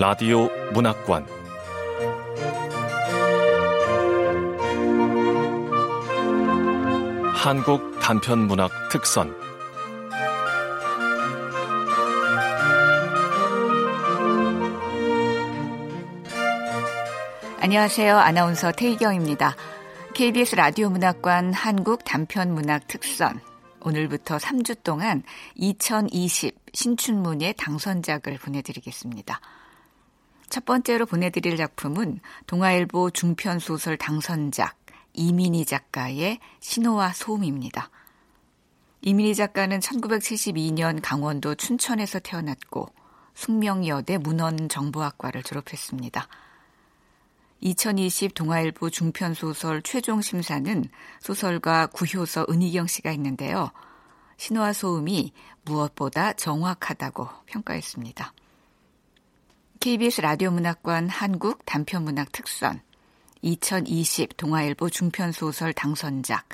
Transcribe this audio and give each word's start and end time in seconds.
라디오 0.00 0.48
문학관 0.74 1.26
한국 7.34 7.98
단편 7.98 8.46
문학 8.46 8.70
특선 8.92 9.34
안녕하세요. 17.60 18.16
아나운서 18.16 18.70
태희경입니다. 18.70 19.56
KBS 20.14 20.54
라디오 20.54 20.90
문학관 20.90 21.52
한국 21.52 22.04
단편 22.04 22.54
문학 22.54 22.86
특선 22.86 23.40
오늘부터 23.80 24.36
3주 24.36 24.84
동안 24.84 25.24
2020 25.56 26.56
신춘문예 26.72 27.54
당선작을 27.54 28.38
보내드리겠습니다. 28.38 29.40
첫 30.58 30.64
번째로 30.64 31.06
보내드릴 31.06 31.56
작품은 31.56 32.18
동아일보 32.48 33.10
중편소설 33.10 33.96
당선작 33.96 34.76
이민희 35.12 35.64
작가의 35.64 36.40
신호와 36.58 37.12
소음입니다. 37.12 37.90
이민희 39.02 39.36
작가는 39.36 39.78
1972년 39.78 40.98
강원도 41.00 41.54
춘천에서 41.54 42.18
태어났고 42.18 42.88
숙명여대 43.34 44.18
문헌정보학과를 44.18 45.44
졸업했습니다. 45.44 46.26
2020 47.60 48.34
동아일보 48.34 48.90
중편소설 48.90 49.82
최종 49.82 50.20
심사는 50.20 50.84
소설가 51.20 51.86
구효서 51.86 52.46
은희경 52.50 52.88
씨가 52.88 53.12
있는데요. 53.12 53.70
신호와 54.38 54.72
소음이 54.72 55.32
무엇보다 55.62 56.32
정확하다고 56.32 57.28
평가했습니다. 57.46 58.32
KBS 59.80 60.22
라디오 60.22 60.50
문학관 60.50 61.08
한국 61.08 61.64
단편문학 61.64 62.32
특선 62.32 62.80
2020 63.42 64.36
동아일보 64.36 64.90
중편소설 64.90 65.72
당선작 65.72 66.48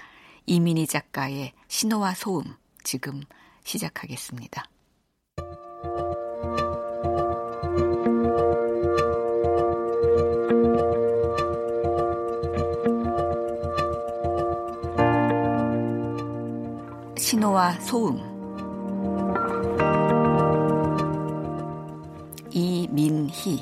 이민희 0.44 0.86
작가의 0.86 1.55
신호와 1.66 2.12
소음 2.12 2.44
지금 2.83 3.22
시작하겠습니다. 3.62 4.64
신호와 17.16 17.81
소음 17.81 18.33
이민희 22.97 23.59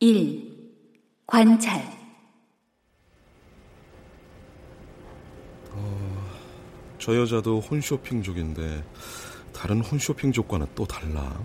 일 0.00 0.52
관찰 1.24 1.80
어, 5.70 6.30
저 6.98 7.16
여자도 7.16 7.60
홈쇼핑족인데 7.60 8.84
다른 9.52 9.80
홈쇼핑족과는 9.82 10.66
또 10.74 10.84
달라. 10.84 11.40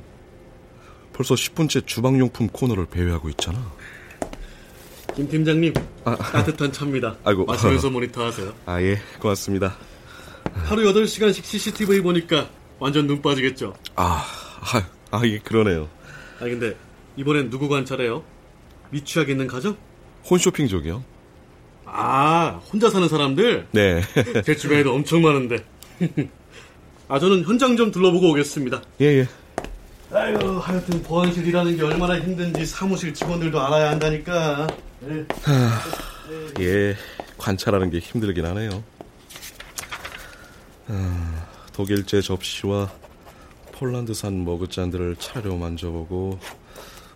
벌써 1.14 1.36
10분째 1.36 1.86
주방용품 1.86 2.48
코너를 2.48 2.86
배회하고 2.86 3.30
있잖아. 3.30 3.60
김 5.20 5.28
팀장님, 5.28 5.74
아, 6.06 6.16
따뜻한 6.16 6.72
차입니다. 6.72 7.18
아이고. 7.26 7.44
마시면서 7.44 7.90
모니터하세요. 7.90 8.54
아, 8.66 8.82
예, 8.82 9.02
고맙습니다. 9.20 9.76
하루 10.64 10.82
8시간씩 10.94 11.44
CCTV 11.44 12.00
보니까 12.00 12.48
완전 12.80 13.06
눈 13.06 13.22
빠지겠죠? 13.22 13.74
아, 13.98 14.24
아, 14.62 14.82
아, 15.12 15.22
예, 15.26 15.40
그러네요. 15.40 15.90
아, 16.38 16.46
근데 16.46 16.74
이번엔 17.18 17.50
누구 17.50 17.68
관찰해요? 17.68 18.24
미취학 18.92 19.30
있는 19.30 19.46
가정? 19.46 19.76
홈쇼핑족이요. 20.30 21.04
아, 21.84 22.62
혼자 22.72 22.90
사는 22.90 23.06
사람들? 23.10 23.68
네. 23.72 24.02
제 24.46 24.56
주변에도 24.56 24.94
엄청 24.94 25.22
많은데. 25.22 25.66
아, 27.10 27.20
저는 27.20 27.44
현장 27.44 27.76
좀 27.76 27.92
둘러보고 27.92 28.30
오겠습니다. 28.32 28.82
예, 29.02 29.06
예. 29.20 29.28
아유, 30.14 30.60
하여튼 30.64 31.04
보안실 31.04 31.46
일하는 31.46 31.76
게 31.76 31.84
얼마나 31.84 32.18
힘든지 32.18 32.66
사무실 32.66 33.14
직원들도 33.14 33.60
알아야 33.60 33.90
한다니까. 33.90 34.66
네. 35.02 35.26
하, 35.44 35.80
예, 36.60 36.96
관찰하는 37.38 37.90
게 37.90 38.00
힘들긴 38.00 38.46
하네요. 38.46 38.84
아, 40.88 41.48
독일제 41.74 42.22
접시와 42.22 42.92
폴란드산 43.72 44.44
머그잔들을 44.44 45.16
차례로 45.18 45.58
만져보고 45.58 46.40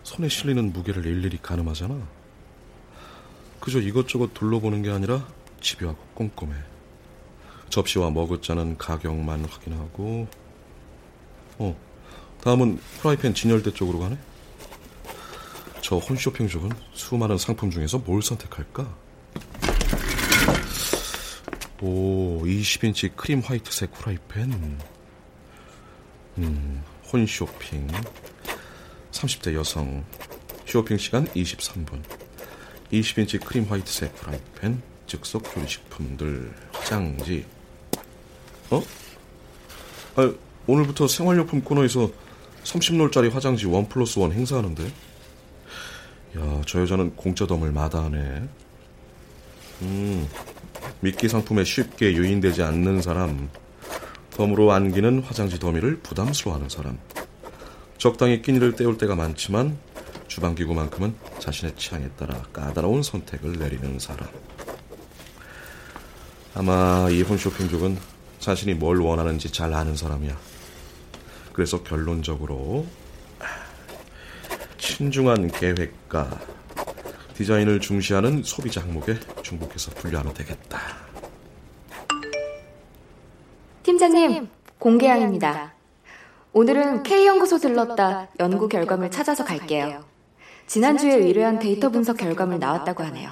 손에 0.02 0.28
실리는 0.28 0.72
무게를 0.72 1.04
일일이 1.04 1.38
가늠하잖아. 1.42 1.98
그저 3.60 3.80
이것저것 3.80 4.32
둘러보는 4.32 4.82
게 4.82 4.90
아니라 4.90 5.26
집요하고 5.60 5.98
꼼꼼해. 6.14 6.54
접시와 7.68 8.10
머그잔은 8.10 8.78
가격만 8.78 9.44
확인하고 9.46 10.28
어 11.58 11.76
다음은 12.42 12.78
프라이팬 13.00 13.34
진열대 13.34 13.72
쪽으로 13.72 13.98
가네 13.98 14.16
저 15.84 15.98
홈쇼핑 15.98 16.48
쪽은 16.48 16.70
수많은 16.94 17.36
상품 17.36 17.70
중에서 17.70 17.98
뭘 17.98 18.22
선택할까? 18.22 18.90
오 21.82 22.40
20인치 22.42 23.14
크림 23.14 23.40
화이트색 23.40 23.92
프라이팬. 23.92 24.78
음 26.38 26.82
홈쇼핑. 27.12 27.86
30대 29.12 29.52
여성. 29.52 30.02
쇼핑 30.64 30.96
시간 30.96 31.26
23분. 31.26 32.02
20인치 32.90 33.44
크림 33.44 33.64
화이트색 33.64 34.16
프라이팬 34.16 34.80
즉석 35.06 35.52
조리식품들. 35.52 36.50
화장지. 36.72 37.44
어? 38.70 38.82
아, 40.16 40.32
오늘부터 40.66 41.06
생활용품 41.06 41.60
코너에서 41.60 42.10
30롤짜리 42.62 43.30
화장지 43.30 43.66
one 43.66 43.86
plus 43.86 44.18
one 44.18 44.32
행사하는데? 44.32 45.03
야, 46.36 46.62
저 46.66 46.80
여자는 46.80 47.14
공짜 47.14 47.46
덤을 47.46 47.70
마다하네. 47.70 48.48
음, 49.82 50.28
미끼 51.00 51.28
상품에 51.28 51.62
쉽게 51.64 52.14
유인되지 52.14 52.62
않는 52.62 53.02
사람, 53.02 53.48
덤으로 54.30 54.72
안기는 54.72 55.20
화장지 55.22 55.58
더미를 55.58 56.00
부담스러워하는 56.00 56.68
사람, 56.68 56.98
적당히 57.98 58.42
끼니를 58.42 58.74
때울 58.74 58.98
때가 58.98 59.14
많지만 59.14 59.78
주방기구만큼은 60.26 61.14
자신의 61.38 61.76
취향에 61.76 62.08
따라 62.18 62.42
까다로운 62.52 63.04
선택을 63.04 63.58
내리는 63.58 63.98
사람. 64.00 64.28
아마 66.54 67.08
이 67.10 67.22
홈쇼핑족은 67.22 67.96
자신이 68.40 68.74
뭘 68.74 69.00
원하는지 69.00 69.50
잘 69.50 69.72
아는 69.72 69.96
사람이야. 69.96 70.36
그래서 71.52 71.82
결론적으로 71.84 72.86
신중한 74.84 75.48
계획과 75.48 76.38
디자인을 77.34 77.80
중시하는 77.80 78.42
소비자 78.42 78.82
항목에 78.82 79.18
중복해서 79.42 79.90
분류하면 79.92 80.34
되겠다. 80.34 80.78
팀장님, 83.82 84.48
공개항입니다. 84.78 85.72
오늘은 86.52 87.02
K연구소 87.02 87.58
들렀다 87.58 88.28
연구 88.38 88.68
결과물 88.68 89.10
찾아서 89.10 89.44
갈게요. 89.44 90.04
지난주에 90.66 91.14
의뢰한 91.14 91.58
데이터 91.58 91.88
분석 91.88 92.18
결과물 92.18 92.58
나왔다고 92.58 93.02
하네요. 93.04 93.30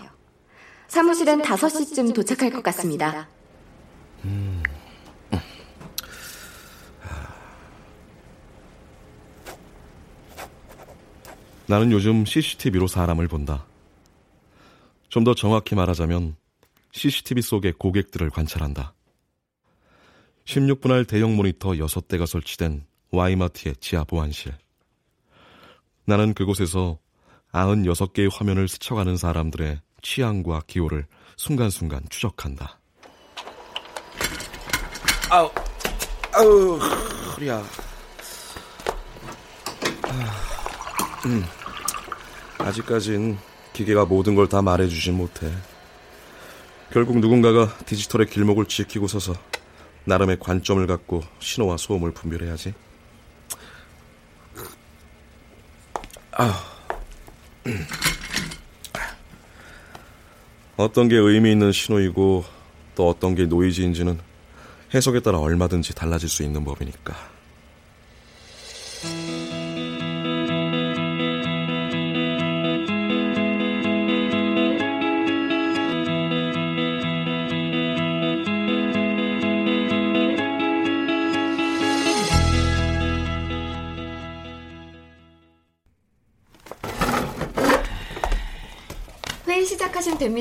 사무실엔 0.89 1.43
5시쯤 1.43 2.15
도착할 2.15 2.51
것 2.51 2.63
같습니다. 2.63 3.29
나는 11.73 11.91
요즘 11.91 12.27
CCTV로 12.27 12.87
사람을 12.87 13.29
본다. 13.29 13.65
좀 15.09 15.25
더 15.25 15.33
정확히 15.35 15.75
말하자면 15.75 16.37
CCTV 16.93 17.41
속의 17.41 17.73
고객들을 17.79 18.29
관찰한다. 18.29 18.93
16분할 20.45 21.09
대형 21.09 21.35
모니터 21.35 21.71
6대가 21.71 22.27
설치된 22.27 22.85
와이마트의 23.11 23.77
지하 23.81 24.05
보안실. 24.05 24.53
나는 26.05 26.35
그곳에서 26.35 26.99
96개의 27.53 28.29
화면을 28.31 28.69
스쳐가는 28.69 29.17
사람들의 29.17 29.81
취향과 30.03 30.65
기호를 30.67 31.07
순간순간 31.39 32.03
추적한다. 32.11 32.81
아우, 35.31 35.51
아우, 36.35 36.79
허리야. 37.35 37.65
아, 40.03 40.43
음. 41.25 41.43
아직까진 42.65 43.39
기계가 43.73 44.05
모든 44.05 44.35
걸 44.35 44.47
다 44.49 44.63
말해주진 44.63 45.15
못해. 45.15 45.51
결국 46.93 47.19
누군가가 47.19 47.75
디지털의 47.87 48.27
길목을 48.29 48.67
지키고 48.67 49.07
서서 49.09 49.35
나름의 50.05 50.39
관점을 50.41 50.87
갖고 50.87 51.23
신호와 51.39 51.77
소음을 51.79 52.13
분별해야지. 52.13 52.75
아. 56.33 56.65
어떤 60.77 61.09
게 61.09 61.17
의미 61.17 61.53
있는 61.53 61.71
신호이고 61.73 62.45
또 62.95 63.09
어떤 63.09 63.35
게 63.35 63.47
노이즈인지는 63.47 64.19
해석에 64.93 65.21
따라 65.21 65.39
얼마든지 65.39 65.95
달라질 65.95 66.29
수 66.29 66.43
있는 66.43 66.65
법이니까. 66.65 67.15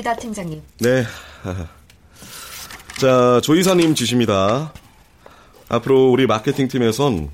됩니다, 0.02 0.14
팀장님. 0.16 0.62
네. 0.80 1.04
자, 3.00 3.40
조 3.42 3.54
이사님 3.54 3.94
지시입니다. 3.94 4.72
앞으로 5.68 6.10
우리 6.10 6.26
마케팅팀에선 6.26 7.30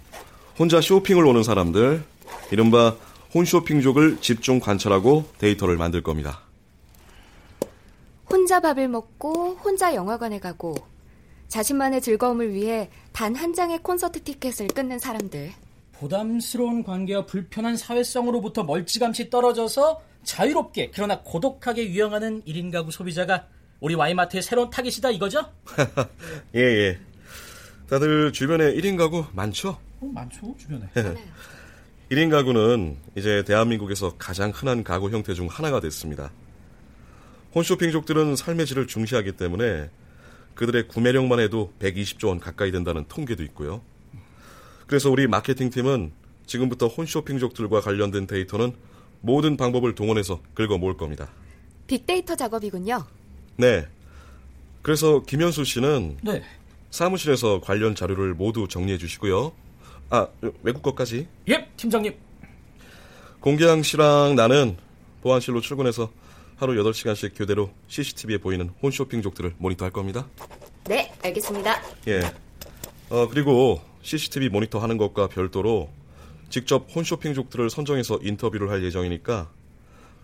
혼자 0.59 0.81
쇼핑을 0.81 1.25
오는 1.25 1.43
사람들, 1.43 2.05
이른바 2.51 2.95
홈쇼핑족을 3.35 4.19
집중 4.21 4.61
관찰하고 4.61 5.25
데이터를 5.39 5.77
만들 5.77 6.03
겁니다. 6.03 6.41
혼자 8.31 8.61
밥을 8.61 8.89
먹고 8.89 9.57
혼자 9.65 9.95
영화관에 9.95 10.39
가고 10.39 10.75
자신만의 11.49 12.03
즐거움을 12.03 12.53
위해 12.53 12.91
단 13.13 13.35
한 13.35 13.55
장의 13.55 13.79
콘서트 13.83 14.23
티켓을 14.23 14.69
끊는 14.69 14.99
사람들. 14.99 15.53
부담스러운 15.99 16.85
관계와 16.85 17.27
불편한 17.27 17.77
사회성으로부터 17.77 18.63
멀찌감치 18.63 19.31
떨어져서 19.31 20.01
자유롭게 20.23 20.93
그러나 20.95 21.21
고독하게 21.23 21.89
유영하는 21.89 22.43
1인 22.43 22.71
가구 22.73 22.91
소비자가 22.93 23.47
우리 23.81 23.95
와이마트의 23.95 24.43
새로운 24.43 24.71
타깃이다 24.71 25.11
이거죠? 25.11 25.53
예, 26.55 26.61
예. 26.61 26.99
다들 27.89 28.33
주변에 28.33 28.75
1인 28.75 28.97
가구 28.97 29.25
많죠? 29.33 29.79
어, 30.01 30.07
많죠, 30.07 30.55
주변에. 30.59 30.89
1인 32.11 32.31
가구는 32.31 32.97
이제 33.17 33.43
대한민국에서 33.45 34.17
가장 34.19 34.51
흔한 34.55 34.85
가구 34.85 35.11
형태 35.11 35.35
중 35.35 35.47
하나가 35.47 35.81
됐습니다. 35.81 36.31
홈쇼핑족들은 37.55 38.37
삶의 38.37 38.67
질을 38.67 38.87
중시하기 38.87 39.33
때문에 39.33 39.91
그들의 40.55 40.89
구매력만 40.89 41.41
해도 41.41 41.73
120조 41.81 42.29
원 42.29 42.41
가까이 42.41 42.71
된다는 42.71 43.05
통계도 43.09 43.43
있고요. 43.45 43.83
그래서 44.89 45.11
우리 45.11 45.27
마케팅팀은 45.29 46.13
지금부터 46.47 46.89
홈쇼핑족들과 46.89 47.83
관련된 47.83 48.27
데이터는 48.27 48.73
모든 49.21 49.57
방법을 49.57 49.95
동원해서 49.95 50.41
긁어 50.55 50.79
모을 50.79 50.97
겁니다. 50.97 51.29
빅데이터 51.87 52.35
작업이군요. 52.35 53.05
네. 53.57 53.87
그래서 54.83 55.23
김현수 55.23 55.65
씨는 55.65 56.19
네. 56.23 56.43
사무실에서 56.91 57.61
관련 57.61 57.95
자료를 57.95 58.33
모두 58.33 58.67
정리해 58.67 58.97
주시고요. 58.97 59.53
아, 60.09 60.29
외국 60.63 60.83
것까지. 60.83 61.29
예, 61.51 61.69
팀장님. 61.77 62.15
공기양 63.41 63.83
씨랑 63.83 64.37
나는 64.37 64.79
보안실로 65.23 65.61
출근해서 65.61 66.11
하루 66.57 66.73
8시간씩 66.83 67.33
교대로 67.37 67.71
CCTV에 67.89 68.39
보이는 68.39 68.71
홈쇼핑족들을 68.83 69.55
모니터할 69.59 69.93
겁니다. 69.93 70.27
네, 70.85 71.13
알겠습니다. 71.23 71.83
예. 72.09 72.21
어, 73.11 73.29
그리고 73.29 73.83
CCTV 74.03 74.49
모니터 74.49 74.79
하는 74.79 74.97
것과 74.97 75.29
별도로 75.29 75.91
직접 76.51 76.87
홈쇼핑족들을 76.95 77.69
선정해서 77.71 78.19
인터뷰를 78.23 78.71
할 78.71 78.83
예정이니까 78.85 79.51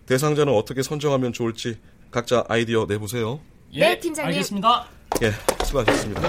대상자는 0.05 0.53
어떻게 0.53 0.81
선정하면 0.81 1.33
좋을지 1.33 1.77
각자 2.11 2.43
아이디어 2.47 2.85
내보세요. 2.87 3.39
예, 3.73 3.79
네, 3.79 3.99
팀장님. 3.99 4.29
알겠습니다. 4.29 4.87
예, 5.23 5.31
수고하셨습니다. 5.65 6.21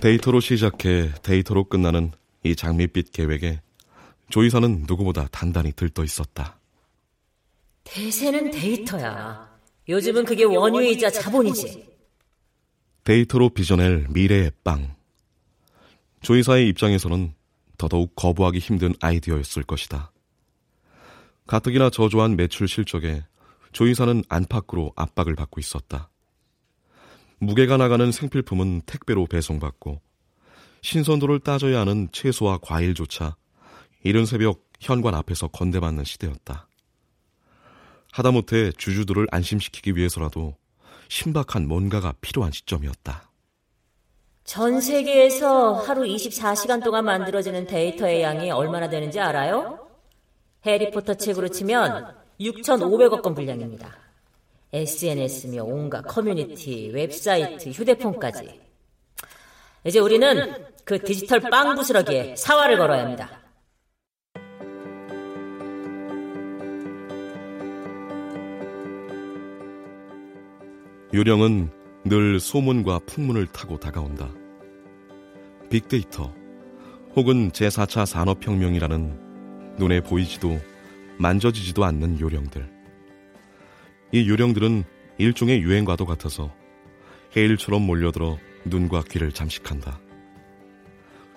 데이터로 0.00 0.40
시작해 0.40 1.10
데이터로 1.22 1.64
끝나는 1.64 2.12
이 2.42 2.54
장밋빛 2.54 3.12
계획에 3.12 3.60
조이사는 4.28 4.84
누구보다 4.86 5.28
단단히 5.30 5.72
들떠 5.72 6.04
있었다. 6.04 6.58
대세는 7.84 8.50
데이터야. 8.50 9.48
요즘은 9.88 10.24
그게 10.24 10.44
원유이자 10.44 11.10
자본이지. 11.10 11.93
데이터로 13.04 13.50
빚어낼 13.50 14.06
미래의 14.08 14.50
빵. 14.64 14.96
조이사의 16.22 16.70
입장에서는 16.70 17.34
더더욱 17.76 18.16
거부하기 18.16 18.58
힘든 18.58 18.94
아이디어였을 18.98 19.62
것이다. 19.64 20.10
가뜩이나 21.46 21.90
저조한 21.90 22.36
매출 22.36 22.66
실적에 22.66 23.22
조이사는 23.72 24.24
안팎으로 24.30 24.94
압박을 24.96 25.34
받고 25.34 25.60
있었다. 25.60 26.08
무게가 27.40 27.76
나가는 27.76 28.10
생필품은 28.10 28.82
택배로 28.86 29.26
배송받고 29.26 30.00
신선도를 30.80 31.40
따져야 31.40 31.80
하는 31.80 32.08
채소와 32.10 32.58
과일조차 32.62 33.36
이른 34.02 34.24
새벽 34.24 34.64
현관 34.80 35.14
앞에서 35.14 35.48
건대받는 35.48 36.04
시대였다. 36.04 36.68
하다못해 38.12 38.72
주주들을 38.72 39.26
안심시키기 39.30 39.94
위해서라도 39.94 40.56
신박한 41.08 41.66
뭔가가 41.66 42.14
필요한 42.20 42.52
시점이었다. 42.52 43.30
전 44.44 44.80
세계에서 44.80 45.72
하루 45.72 46.02
24시간 46.02 46.82
동안 46.84 47.04
만들어지는 47.06 47.66
데이터의 47.66 48.22
양이 48.22 48.50
얼마나 48.50 48.88
되는지 48.88 49.18
알아요? 49.18 49.88
해리포터 50.66 51.14
책으로 51.14 51.48
치면 51.48 52.14
6,500억 52.40 53.22
권 53.22 53.34
분량입니다. 53.34 53.96
SNS며 54.72 55.62
온갖 55.64 56.02
커뮤니티, 56.02 56.90
웹사이트, 56.92 57.70
휴대폰까지. 57.70 58.60
이제 59.84 59.98
우리는 59.98 60.66
그 60.84 61.02
디지털 61.02 61.40
빵 61.40 61.74
부스러기에 61.74 62.36
사활을 62.36 62.76
걸어야 62.78 63.02
합니다. 63.02 63.43
유령은 71.14 71.70
늘 72.06 72.40
소문과 72.40 72.98
풍문을 73.06 73.46
타고 73.46 73.78
다가온다. 73.78 74.28
빅데이터 75.70 76.34
혹은 77.14 77.52
제4차 77.52 78.04
산업혁명이라는 78.04 79.76
눈에 79.78 80.00
보이지도 80.00 80.58
만져지지도 81.18 81.84
않는 81.84 82.18
요령들. 82.18 82.68
이 84.10 84.28
요령들은 84.28 84.82
일종의 85.18 85.62
유행과도 85.62 86.04
같아서 86.04 86.52
해일처럼 87.36 87.82
몰려들어 87.82 88.36
눈과 88.64 89.04
귀를 89.08 89.30
잠식한다. 89.30 90.00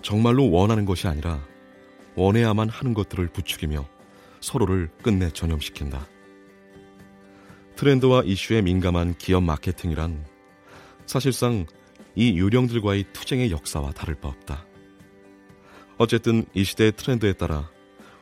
정말로 0.02 0.50
원하는 0.50 0.86
것이 0.86 1.06
아니라 1.06 1.40
원해야만 2.16 2.68
하는 2.68 2.94
것들을 2.94 3.28
부추기며 3.28 3.88
서로를 4.40 4.90
끝내 5.02 5.30
전염시킨다. 5.30 6.04
트렌드와 7.78 8.24
이슈에 8.24 8.60
민감한 8.60 9.14
기업 9.18 9.44
마케팅이란 9.44 10.26
사실상 11.06 11.64
이 12.16 12.36
유령들과의 12.36 13.12
투쟁의 13.12 13.52
역사와 13.52 13.92
다를 13.92 14.16
바 14.16 14.26
없다. 14.26 14.66
어쨌든 15.96 16.44
이 16.54 16.64
시대의 16.64 16.90
트렌드에 16.96 17.34
따라 17.34 17.70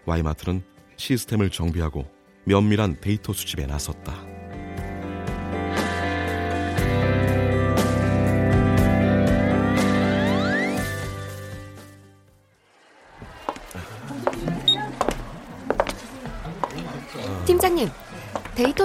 와이마트는 0.05 0.63
시스템을 0.99 1.49
정비하고 1.49 2.07
면밀한 2.45 3.01
데이터 3.01 3.33
수집에 3.33 3.65
나섰다. 3.65 4.36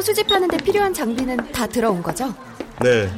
데이터 0.02 0.04
수집하는 0.04 0.48
데 0.48 0.58
필요한 0.58 0.94
장비는 0.94 1.52
다 1.52 1.66
들어온 1.68 2.02
거죠? 2.02 2.34
네. 2.82 3.10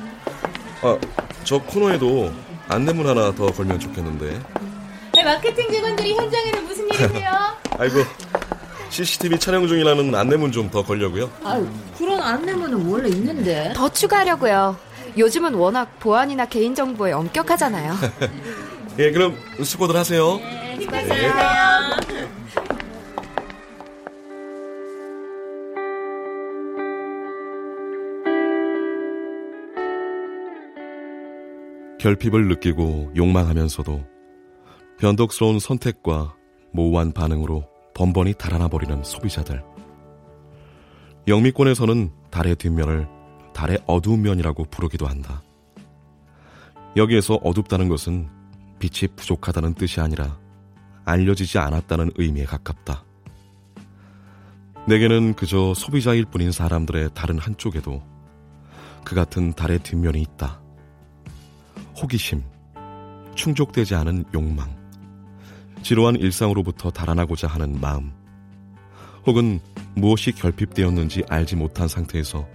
아, 0.81 0.97
저 1.43 1.57
코너에도 1.57 2.31
안내문 2.67 3.07
하나 3.07 3.33
더 3.33 3.47
걸면 3.47 3.79
좋겠는데. 3.79 4.39
네, 5.15 5.23
마케팅 5.23 5.69
직원들이 5.71 6.13
현장에는 6.15 6.65
무슨 6.65 6.87
일이세요? 6.89 7.31
아이고, 7.79 8.03
CCTV 8.89 9.39
촬영 9.39 9.67
중이라는 9.67 10.13
안내문 10.13 10.51
좀 10.51 10.69
더 10.69 10.83
걸려고요. 10.83 11.29
아유, 11.43 11.67
그런 11.97 12.19
안내문은 12.21 12.85
원래 12.85 13.09
있는데. 13.09 13.73
더 13.75 13.89
추가하려고요. 13.89 14.75
요즘은 15.17 15.53
워낙 15.55 15.99
보안이나 15.99 16.45
개인정보에 16.45 17.11
엄격하잖아요. 17.13 17.95
예, 18.99 19.11
그럼 19.11 19.37
수고들 19.63 19.95
하세요. 19.95 20.39
수고하세요. 20.79 21.33
결핍을 32.03 32.49
느끼고 32.49 33.13
욕망하면서도 33.15 34.05
변덕스러운 34.99 35.59
선택과 35.59 36.35
모호한 36.73 37.13
반응으로 37.13 37.65
번번이 37.95 38.33
달아나 38.33 38.67
버리는 38.67 39.01
소비자들. 39.05 39.63
영미권에서는 41.29 42.11
달의 42.29 42.57
뒷면을 42.57 43.07
달의 43.53 43.79
어두운 43.87 44.21
면이라고 44.21 44.65
부르기도 44.65 45.07
한다. 45.07 45.43
여기에서 46.97 47.35
어둡다는 47.35 47.87
것은 47.87 48.27
빛이 48.79 49.09
부족하다는 49.15 49.75
뜻이 49.75 50.01
아니라 50.01 50.37
알려지지 51.05 51.57
않았다는 51.57 52.11
의미에 52.17 52.43
가깝다. 52.43 53.05
내게는 54.89 55.35
그저 55.35 55.73
소비자일 55.73 56.25
뿐인 56.25 56.51
사람들의 56.51 57.11
다른 57.13 57.39
한쪽에도 57.39 58.03
그 59.05 59.15
같은 59.15 59.53
달의 59.53 59.79
뒷면이 59.83 60.21
있다. 60.21 60.62
호기심, 62.01 62.43
충족되지 63.35 63.95
않은 63.95 64.25
욕망, 64.33 64.75
지루한 65.83 66.15
일상으로부터 66.15 66.89
달아나고자 66.89 67.47
하는 67.47 67.79
마음, 67.79 68.11
혹은 69.25 69.59
무엇이 69.95 70.31
결핍되었는지 70.31 71.23
알지 71.29 71.55
못한 71.55 71.87
상태에서 71.87 72.47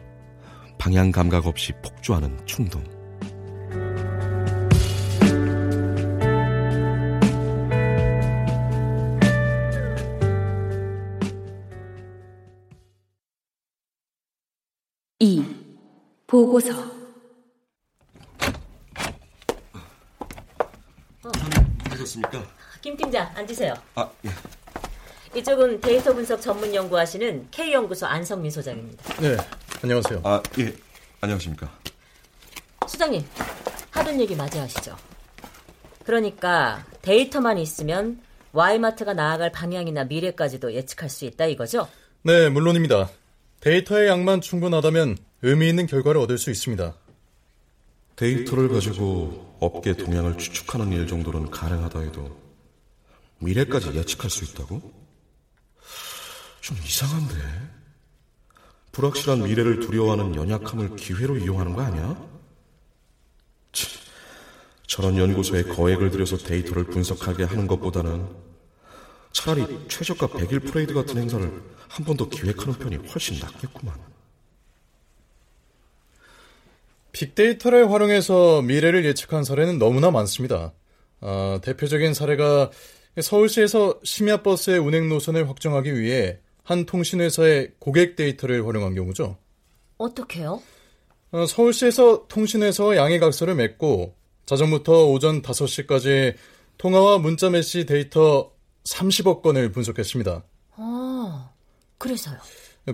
방향 0.78 1.10
감각 1.10 1.46
없이 1.46 1.72
폭주하는 1.82 2.36
충동. 2.46 2.82
이 15.20 15.44
보고서 16.26 16.97
하셨습니까? 22.08 22.42
김 22.80 22.96
팀장 22.96 23.30
앉으세요. 23.34 23.74
아, 23.94 24.08
예. 24.24 24.30
이쪽은 25.38 25.80
데이터 25.80 26.12
분석 26.14 26.40
전문 26.40 26.74
연구하시는 26.74 27.48
K연구소 27.50 28.06
안성민 28.06 28.50
소장입니다. 28.50 29.20
네, 29.20 29.36
안녕하세요. 29.82 30.20
아, 30.24 30.42
예. 30.58 30.74
안녕하십니까? 31.20 31.70
소장님, 32.86 33.22
하던 33.90 34.20
얘기 34.20 34.34
맞이 34.34 34.58
하시죠? 34.58 34.96
그러니까 36.04 36.84
데이터만 37.02 37.58
있으면 37.58 38.20
Y마트가 38.52 39.12
나아갈 39.12 39.52
방향이나 39.52 40.04
미래까지도 40.04 40.72
예측할 40.72 41.10
수 41.10 41.26
있다 41.26 41.46
이거죠? 41.46 41.86
네, 42.22 42.48
물론입니다. 42.48 43.10
데이터의 43.60 44.08
양만 44.08 44.40
충분하다면 44.40 45.18
의미 45.42 45.68
있는 45.68 45.86
결과를 45.86 46.20
얻을 46.20 46.38
수 46.38 46.50
있습니다. 46.50 46.94
데이터를 48.16 48.68
가지고 48.68 49.47
업계 49.60 49.94
동향을 49.94 50.38
추측하는 50.38 50.92
일 50.92 51.06
정도는 51.06 51.50
가능하다 51.50 52.00
해도 52.00 52.36
미래까지 53.38 53.92
예측할 53.94 54.30
수 54.30 54.44
있다고? 54.44 54.80
좀 56.60 56.76
이상한데? 56.84 57.34
불확실한 58.92 59.44
미래를 59.44 59.80
두려워하는 59.80 60.34
연약함을 60.34 60.96
기회로 60.96 61.38
이용하는 61.38 61.72
거 61.74 61.82
아니야? 61.82 62.20
치, 63.72 63.86
저런 64.86 65.16
연구소에 65.16 65.64
거액을 65.64 66.10
들여서 66.10 66.38
데이터를 66.38 66.84
분석하게 66.84 67.44
하는 67.44 67.66
것보다는 67.66 68.28
차라리 69.32 69.86
최저가 69.88 70.28
100일 70.28 70.66
퍼레이드 70.66 70.94
같은 70.94 71.16
행사를 71.18 71.46
한 71.88 72.04
번 72.04 72.16
더 72.16 72.28
기획하는 72.28 72.74
편이 72.74 72.96
훨씬 73.08 73.38
낫겠구만. 73.38 74.07
빅데이터를 77.18 77.90
활용해서 77.90 78.62
미래를 78.62 79.04
예측한 79.04 79.42
사례는 79.42 79.78
너무나 79.80 80.12
많습니다. 80.12 80.72
아, 81.20 81.58
대표적인 81.64 82.14
사례가 82.14 82.70
서울시에서 83.20 83.98
심야버스의 84.04 84.78
운행 84.78 85.08
노선을 85.08 85.48
확정하기 85.48 85.98
위해 85.98 86.38
한 86.62 86.86
통신회사의 86.86 87.72
고객 87.80 88.14
데이터를 88.14 88.64
활용한 88.64 88.94
경우죠. 88.94 89.36
어떻게요? 89.96 90.62
어, 91.32 91.44
서울시에서 91.44 92.28
통신회사와 92.28 92.96
양해각서를 92.96 93.56
맺고 93.56 94.14
자정부터 94.46 95.06
오전 95.06 95.42
5시까지 95.42 96.36
통화와 96.78 97.18
문자 97.18 97.50
메시지 97.50 97.84
데이터 97.84 98.52
30억 98.84 99.42
건을 99.42 99.72
분석했습니다. 99.72 100.44
아, 100.76 101.50
그래서요. 101.98 102.38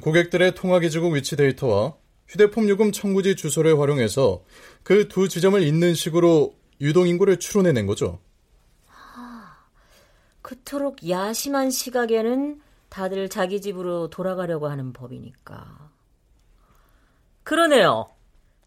고객들의 0.01 0.55
통화 0.55 0.81
기지국 0.81 1.13
위치 1.13 1.37
데이터와 1.37 1.95
휴대폰 2.29 2.69
요금 2.69 2.91
청구지 2.93 3.37
주소를 3.37 3.79
활용해서 3.79 4.43
그 4.83 5.09
두 5.09 5.29
지점을 5.29 5.61
잇는 5.63 5.95
식으로 5.95 6.55
유동인구를 6.81 7.39
추론해낸 7.39 7.87
거죠. 7.87 8.21
그토록 10.43 11.09
야심한 11.09 11.71
시각에는 11.71 12.61
다들 12.91 13.29
자기 13.29 13.61
집으로 13.61 14.11
돌아가려고 14.11 14.69
하는 14.69 14.93
법이니까. 14.93 15.91
그러네요. 17.45 18.11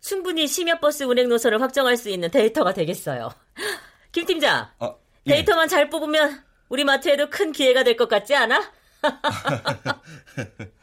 충분히 0.02 0.48
심야버스 0.48 1.04
운행 1.04 1.30
노선을 1.30 1.62
확정할 1.62 1.98
수 1.98 2.10
있는 2.10 2.32
데이터가 2.32 2.74
되겠어요. 2.74 3.30
김 4.12 4.26
팀장, 4.26 4.68
아, 4.80 4.96
예. 5.28 5.32
데이터만 5.34 5.68
잘 5.68 5.90
뽑으면 5.90 6.44
우리 6.70 6.84
마트에도 6.84 7.30
큰 7.30 7.52
기회가 7.52 7.84
될 7.84 7.96
것 7.98 8.08
같지 8.10 8.34
않아? 8.36 8.72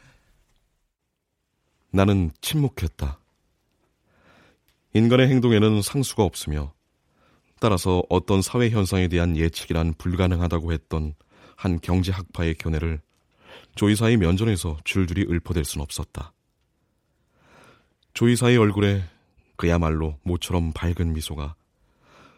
나는 1.95 2.29
침묵했다. 2.41 3.21
인간의 4.95 5.29
행동에는 5.29 5.81
상수가 5.81 6.23
없으며 6.23 6.73
따라서 7.61 8.03
어떤 8.09 8.41
사회 8.41 8.69
현상에 8.69 9.07
대한 9.07 9.37
예측이란 9.37 9.93
불가능하다고 9.97 10.73
했던 10.73 11.13
한 11.55 11.79
경제학파의 11.79 12.55
견해를 12.55 13.01
조이사의 13.75 14.17
면전에서 14.17 14.77
줄줄이 14.83 15.21
읊어댈 15.21 15.63
순 15.63 15.81
없었다. 15.81 16.33
조이사의 18.13 18.57
얼굴에 18.57 19.01
그야말로 19.55 20.19
모처럼 20.23 20.73
밝은 20.73 21.13
미소가 21.13 21.55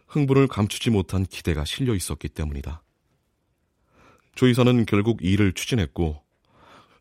흥분을 0.06 0.48
감추지 0.50 0.92
못한 0.92 1.26
기대가 1.26 1.66
실려 1.66 1.96
있었기 1.96 2.30
때문이다. 2.30 2.84
조이사는 4.36 4.86
결국 4.86 5.24
일을 5.24 5.54
추진했고 5.54 6.22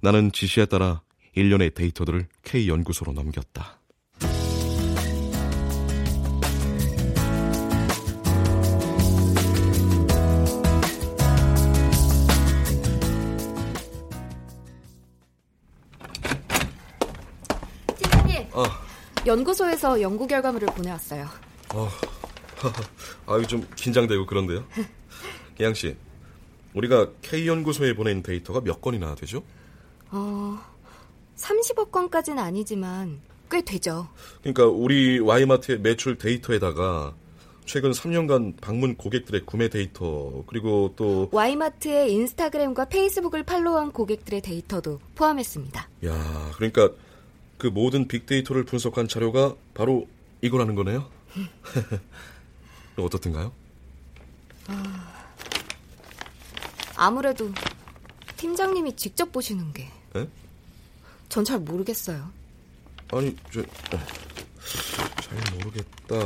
나는 0.00 0.32
지시에 0.32 0.64
따라 0.64 1.02
일련의 1.36 1.72
데이터들을 1.74 2.26
K연구소로 2.42 3.12
넘겼다. 3.12 3.78
팀장님, 17.96 18.48
어. 18.52 18.64
연구소에서 19.26 20.00
연구 20.00 20.26
결과물을 20.26 20.68
보내왔어요. 20.68 21.28
어, 21.74 21.88
아유 23.26 23.46
좀 23.46 23.66
긴장되고 23.76 24.24
그런데요. 24.24 24.64
기양 25.58 25.74
씨, 25.74 25.96
우리가 26.72 27.10
K 27.20 27.46
연구소에 27.46 27.94
보낸 27.94 28.22
데이터가 28.22 28.62
몇 28.62 28.80
건이나 28.80 29.14
되죠? 29.14 29.42
어, 30.10 30.58
30억 31.36 31.90
건까지는 31.90 32.42
아니지만 32.42 33.20
꽤 33.50 33.62
되죠. 33.62 34.08
그러니까 34.40 34.66
우리 34.66 35.18
와이마트의 35.20 35.80
매출 35.80 36.18
데이터에다가 36.18 37.14
최근 37.64 37.90
3년간 37.90 38.60
방문 38.60 38.96
고객들의 38.96 39.44
구매 39.44 39.68
데이터 39.68 40.44
그리고 40.46 40.92
또 40.96 41.28
와이마트의 41.32 42.12
인스타그램과 42.12 42.86
페이스북을 42.86 43.42
팔로우한 43.42 43.92
고객들의 43.92 44.40
데이터도 44.40 45.00
포함했습니다. 45.16 45.88
야, 46.06 46.50
그러니까 46.54 46.90
그 47.58 47.66
모든 47.66 48.06
빅데이터를 48.06 48.64
분석한 48.64 49.08
자료가 49.08 49.54
바로 49.74 50.06
이거라는 50.42 50.74
거네요. 50.74 51.10
어떻든가요? 52.96 53.52
아무래도 56.96 57.50
팀장님이 58.36 58.94
직접 58.96 59.32
보시는 59.32 59.72
게. 59.72 59.90
에? 60.16 60.26
전 61.28 61.44
잘 61.44 61.58
모르겠어요. 61.60 62.30
아니, 63.12 63.36
저, 63.52 63.60
어, 63.60 63.98
잘 65.20 65.38
모르겠다. 65.54 66.16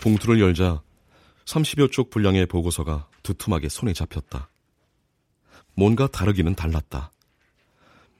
봉투를 0.00 0.40
열자 0.40 0.82
30여 1.44 1.90
쪽 1.90 2.10
분량의 2.10 2.46
보고서가 2.46 3.08
두툼하게 3.22 3.68
손에 3.68 3.92
잡혔다. 3.92 4.50
뭔가 5.74 6.06
다르기는 6.06 6.54
달랐다. 6.54 7.12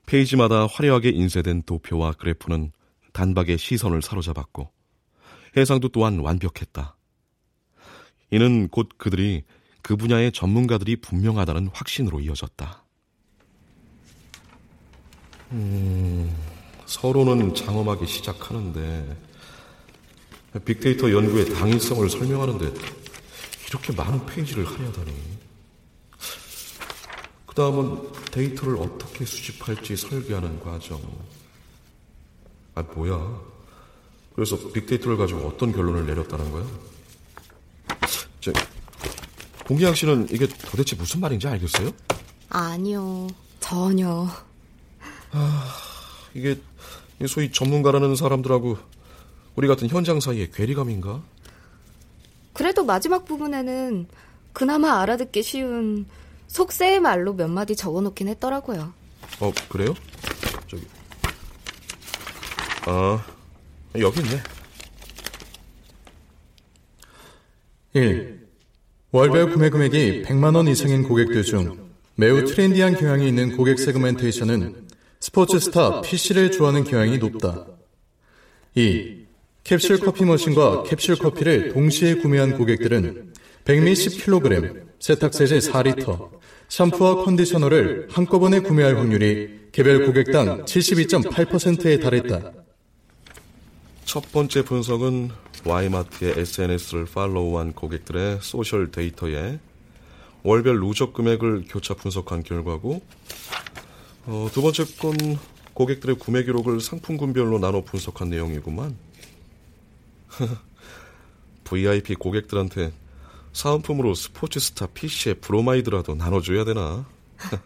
페이지마다 0.06 0.66
화려하게 0.66 1.10
인쇄된 1.10 1.62
도표와 1.62 2.12
그래프는 2.12 2.72
단박에 3.12 3.56
시선을 3.56 4.02
사로잡았고 4.02 4.70
해상도 5.56 5.88
또한 5.88 6.18
완벽했다. 6.18 6.96
이는 8.30 8.68
곧 8.68 8.90
그들이 8.98 9.44
그 9.86 9.94
분야의 9.94 10.32
전문가들이 10.32 10.96
분명하다는 10.96 11.68
확신으로 11.72 12.18
이어졌다. 12.18 12.82
음, 15.52 16.36
서로는 16.86 17.54
장엄하게 17.54 18.04
시작하는데 18.04 19.16
빅데이터 20.64 21.12
연구의 21.12 21.54
당위성을 21.54 22.10
설명하는데 22.10 22.72
이렇게 23.68 23.92
많은 23.92 24.26
페이지를 24.26 24.66
하려다니. 24.66 25.12
그 27.46 27.54
다음은 27.54 28.10
데이터를 28.32 28.78
어떻게 28.78 29.24
수집할지 29.24 29.94
설계하는 29.94 30.58
과정. 30.58 31.00
아, 32.74 32.82
뭐야. 32.82 33.40
그래서 34.34 34.56
빅데이터를 34.72 35.16
가지고 35.16 35.46
어떤 35.46 35.70
결론을 35.70 36.06
내렸다는 36.06 36.50
거야? 36.50 36.66
저, 39.66 39.68
공기양 39.68 39.94
씨는 39.94 40.28
이게 40.30 40.46
도대체 40.46 40.94
무슨 40.96 41.20
말인지 41.20 41.48
알겠어요? 41.48 41.90
아니요. 42.48 43.26
전혀. 43.58 44.28
아, 45.32 45.74
이게 46.34 46.58
소위 47.26 47.50
전문가라는 47.50 48.14
사람들하고 48.14 48.78
우리 49.56 49.66
같은 49.66 49.88
현장 49.88 50.20
사이의 50.20 50.52
괴리감인가? 50.52 51.22
그래도 52.52 52.84
마지막 52.84 53.24
부분에는 53.24 54.06
그나마 54.52 55.00
알아듣기 55.02 55.42
쉬운 55.42 56.06
속세의 56.46 57.00
말로 57.00 57.34
몇 57.34 57.48
마디 57.48 57.74
적어놓긴 57.74 58.28
했더라고요. 58.28 58.92
어, 59.40 59.52
그래요? 59.68 59.94
저기. 60.68 60.86
아, 62.86 63.24
여기 63.98 64.20
있네. 64.20 64.42
1. 67.94 68.45
월별 69.12 69.50
구매 69.50 69.70
금액이 69.70 70.22
100만 70.22 70.56
원 70.56 70.66
이상인 70.66 71.04
고객들 71.04 71.44
중 71.44 71.78
매우 72.16 72.44
트렌디한 72.44 72.96
경향이 72.96 73.28
있는 73.28 73.56
고객 73.56 73.78
segmentation은 73.78 74.74
스포츠 75.20 75.60
스타 75.60 76.00
P씨를 76.00 76.50
좋아하는 76.50 76.82
경향이 76.82 77.18
높다. 77.18 77.66
2. 78.74 79.26
캡슐 79.62 80.00
커피 80.00 80.24
머신과 80.24 80.82
캡슐 80.84 81.18
커피를 81.18 81.72
동시에 81.72 82.16
구매한 82.16 82.58
고객들은 82.58 83.32
100ml 83.64 83.92
10kg, 83.92 84.86
세탁세제 84.98 85.58
4리터, 85.58 86.30
샴푸와 86.68 87.24
컨디셔너를 87.24 88.08
한꺼번에 88.10 88.58
구매할 88.58 88.96
확률이 88.96 89.68
개별 89.70 90.04
고객당 90.04 90.64
72.8%에 90.64 92.00
달했다. 92.00 92.52
첫 94.06 94.30
번째 94.30 94.64
분석은 94.64 95.30
와이마트의 95.64 96.38
SNS를 96.38 97.06
팔로우한 97.06 97.72
고객들의 97.72 98.38
social 98.40 98.92
데이터에 98.92 99.58
월별 100.44 100.78
누적 100.78 101.12
금액을 101.12 101.64
교차 101.68 101.94
분석한 101.94 102.44
결과고, 102.44 103.02
어, 104.26 104.48
두 104.52 104.62
번째 104.62 104.84
건 105.00 105.16
고객들의 105.74 106.20
구매 106.20 106.44
기록을 106.44 106.80
상품군별로 106.80 107.58
나눠 107.58 107.82
분석한 107.82 108.30
내용이구만. 108.30 108.96
VIP 111.64 112.14
고객들한테 112.14 112.92
사은품으로 113.52 114.14
스포츠스타 114.14 114.86
P씨의 114.86 115.40
브로마이드라도 115.40 116.14
나눠줘야 116.14 116.64
되나? 116.64 117.04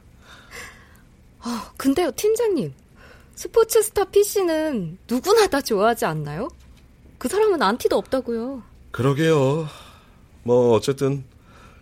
아, 1.40 1.72
근데요, 1.76 2.10
팀장님. 2.12 2.72
스포츠스타 3.34 4.04
PC는 4.04 4.98
누구나 5.08 5.46
다 5.46 5.60
좋아하지 5.60 6.04
않나요? 6.04 6.48
그 7.18 7.28
사람은 7.28 7.60
안티도 7.62 7.96
없다고요. 7.96 8.62
그러게요. 8.90 9.66
뭐 10.42 10.72
어쨌든 10.72 11.24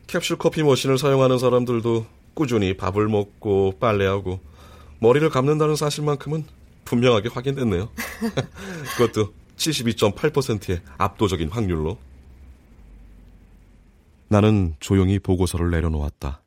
캡슐 0.07 0.39
커피 0.39 0.63
머신을 0.63 0.99
사용하는 0.99 1.39
사람들도 1.39 2.07
꾸준히 2.35 2.77
밥을 2.77 3.09
먹고 3.09 3.75
빨래하고 3.79 4.41
머리를 5.01 5.29
감는다는 5.31 5.77
사실만큼은 5.77 6.45
분명하게 6.85 7.29
확인됐네요. 7.29 7.91
그것도 8.97 9.33
72.8%의 9.57 10.81
압도적인 10.97 11.51
확률로. 11.51 11.99
나는 14.29 14.75
조용히 14.81 15.19
보고서를 15.19 15.71
내려놓았다. 15.71 16.43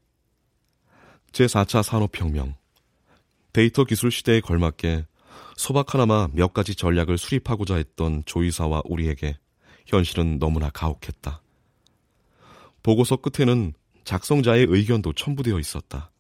제4차 1.32 1.84
산업혁명. 1.84 2.56
데이터 3.54 3.84
기술 3.84 4.12
시대에 4.12 4.40
걸맞게 4.40 5.06
소박하나마 5.58 6.30
몇 6.34 6.54
가지 6.54 6.76
전략을 6.76 7.18
수립하고자 7.18 7.76
했던 7.76 8.24
조이사와 8.26 8.84
우리에게 8.86 9.38
현실은 9.86 10.40
너무나 10.40 10.70
가혹했다. 10.70 11.42
보고서 12.84 13.18
끝에는 13.18 13.74
작성자의 14.06 14.68
의견도 14.70 15.14
첨부되어 15.14 15.60
있었다. 15.60 16.12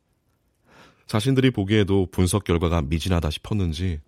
자신들이 1.07 1.51
보기에도 1.51 2.07
분석 2.11 2.43
결과가 2.43 2.81
미진하다 2.83 3.29
싶었는지 3.29 3.99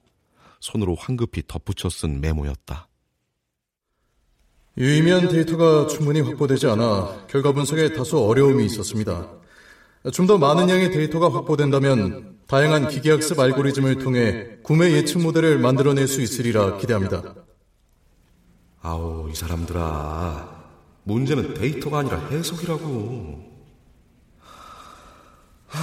손으로 0.60 0.96
황급히 0.96 1.44
덧붙여 1.48 1.90
쓴 1.90 2.22
메모였다. 2.22 2.88
유의미한 4.78 5.28
데이터가 5.28 5.88
충분히 5.88 6.22
확보되지 6.22 6.68
않아 6.68 7.28
결과 7.28 7.52
분석에 7.52 7.94
다소 7.94 8.26
어려움이 8.28 8.66
있었습니다. 8.66 9.32
좀 10.12 10.28
더 10.28 10.38
많은 10.38 10.70
양의 10.70 10.92
데이터가 10.92 11.34
확보된다면 11.34 12.33
다양한 12.48 12.90
기계학습 12.90 13.40
알고리즘을 13.40 14.00
통해 14.00 14.58
구매 14.64 14.92
예측 14.92 15.20
모델을 15.22 15.60
만들어낼 15.60 16.08
수 16.08 16.22
있으리라 16.22 16.78
기대합니다. 16.78 17.36
아우, 18.82 19.30
이 19.32 19.36
사람들아. 19.36 20.64
문제는 21.04 21.54
데이터가 21.54 22.00
아니라 22.00 22.20
해석이라고. 22.28 23.52
하, 25.68 25.80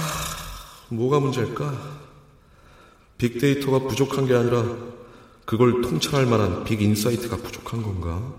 뭐가 0.89 1.19
문제일까? 1.19 1.99
빅데이터가 3.17 3.87
부족한 3.87 4.27
게 4.27 4.35
아니라 4.35 4.63
그걸 5.45 5.81
통찰할 5.81 6.25
만한 6.25 6.63
big 6.63 6.81
insight가 6.81 7.37
부족한 7.37 7.83
건가? 7.83 8.33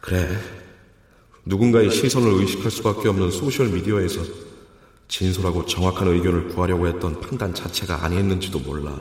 그래. 0.00 0.38
누군가의 1.44 1.90
시선을 1.90 2.40
의식할 2.40 2.70
수밖에 2.70 3.08
없는 3.08 3.30
소셜 3.30 3.68
미디어에서 3.68 4.22
진솔하고 5.08 5.66
정확한 5.66 6.08
의견을 6.08 6.48
구하려고 6.48 6.86
했던 6.86 7.20
판단 7.20 7.54
자체가 7.54 8.04
아니었는지도 8.04 8.58
몰라. 8.60 8.98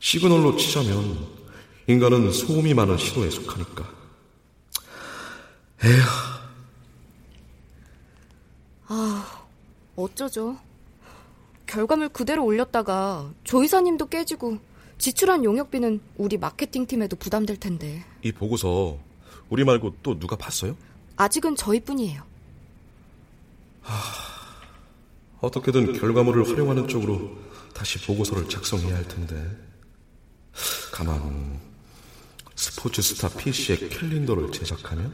시그널로 0.00 0.56
치자면 0.56 1.26
인간은 1.86 2.32
소음이 2.32 2.74
많은 2.74 2.96
시도에 2.96 3.30
속하니까. 3.30 3.88
에휴. 5.84 6.00
아, 8.88 9.44
어쩌죠. 9.96 10.58
결과물 11.66 12.08
그대로 12.08 12.44
올렸다가 12.44 13.30
조이사님도 13.44 14.08
깨지고 14.08 14.58
지출한 14.98 15.44
용역비는 15.44 16.00
우리 16.16 16.38
마케팅팀에도 16.38 17.16
부담될 17.16 17.58
텐데. 17.58 18.04
이 18.22 18.32
보고서 18.32 18.98
우리 19.50 19.64
말고 19.64 19.96
또 20.02 20.18
누가 20.18 20.36
봤어요? 20.36 20.76
아직은 21.16 21.56
저희뿐이에요. 21.56 22.22
하... 23.86 24.26
어떻게든 25.40 25.92
결과물을 25.98 26.48
활용하는 26.48 26.88
쪽으로 26.88 27.38
다시 27.72 28.04
보고서를 28.04 28.48
작성해야 28.48 28.96
할 28.96 29.06
텐데. 29.06 29.56
가만 30.92 31.60
스포츠 32.54 33.02
스타 33.02 33.28
PC의 33.28 33.90
캘린더를 33.90 34.50
제작하면? 34.50 35.12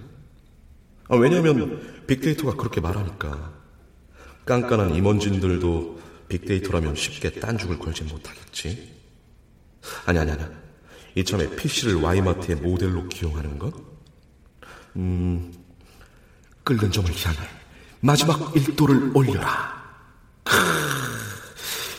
아, 1.08 1.16
왜냐하면 1.16 2.04
빅데이터가 2.06 2.56
그렇게 2.56 2.80
말하니까. 2.80 3.52
깐깐한 4.46 4.94
임원진들도 4.94 6.00
빅데이터라면 6.28 6.94
쉽게 6.94 7.32
딴죽을 7.32 7.78
걸지 7.78 8.04
못하겠지. 8.04 8.94
아니, 10.06 10.18
아니, 10.18 10.30
아니. 10.30 10.44
이참에 11.14 11.56
PC를 11.56 11.96
와이마트의 11.96 12.58
모델로 12.58 13.08
기용하는 13.08 13.58
것? 13.58 13.74
음, 14.96 15.52
끓는 16.64 16.90
점을 16.90 17.10
향해 17.10 17.61
마지막 18.04 18.52
1도를 18.52 19.14
올려라. 19.14 19.80
크, 20.42 20.56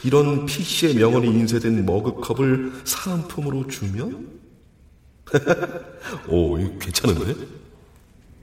이런 0.03 0.45
PC의 0.45 0.95
명언이 0.95 1.27
인쇄된 1.27 1.85
머그컵을 1.85 2.73
사은품으로 2.83 3.67
주면? 3.67 4.27
오, 6.27 6.57
괜찮은데? 6.77 7.33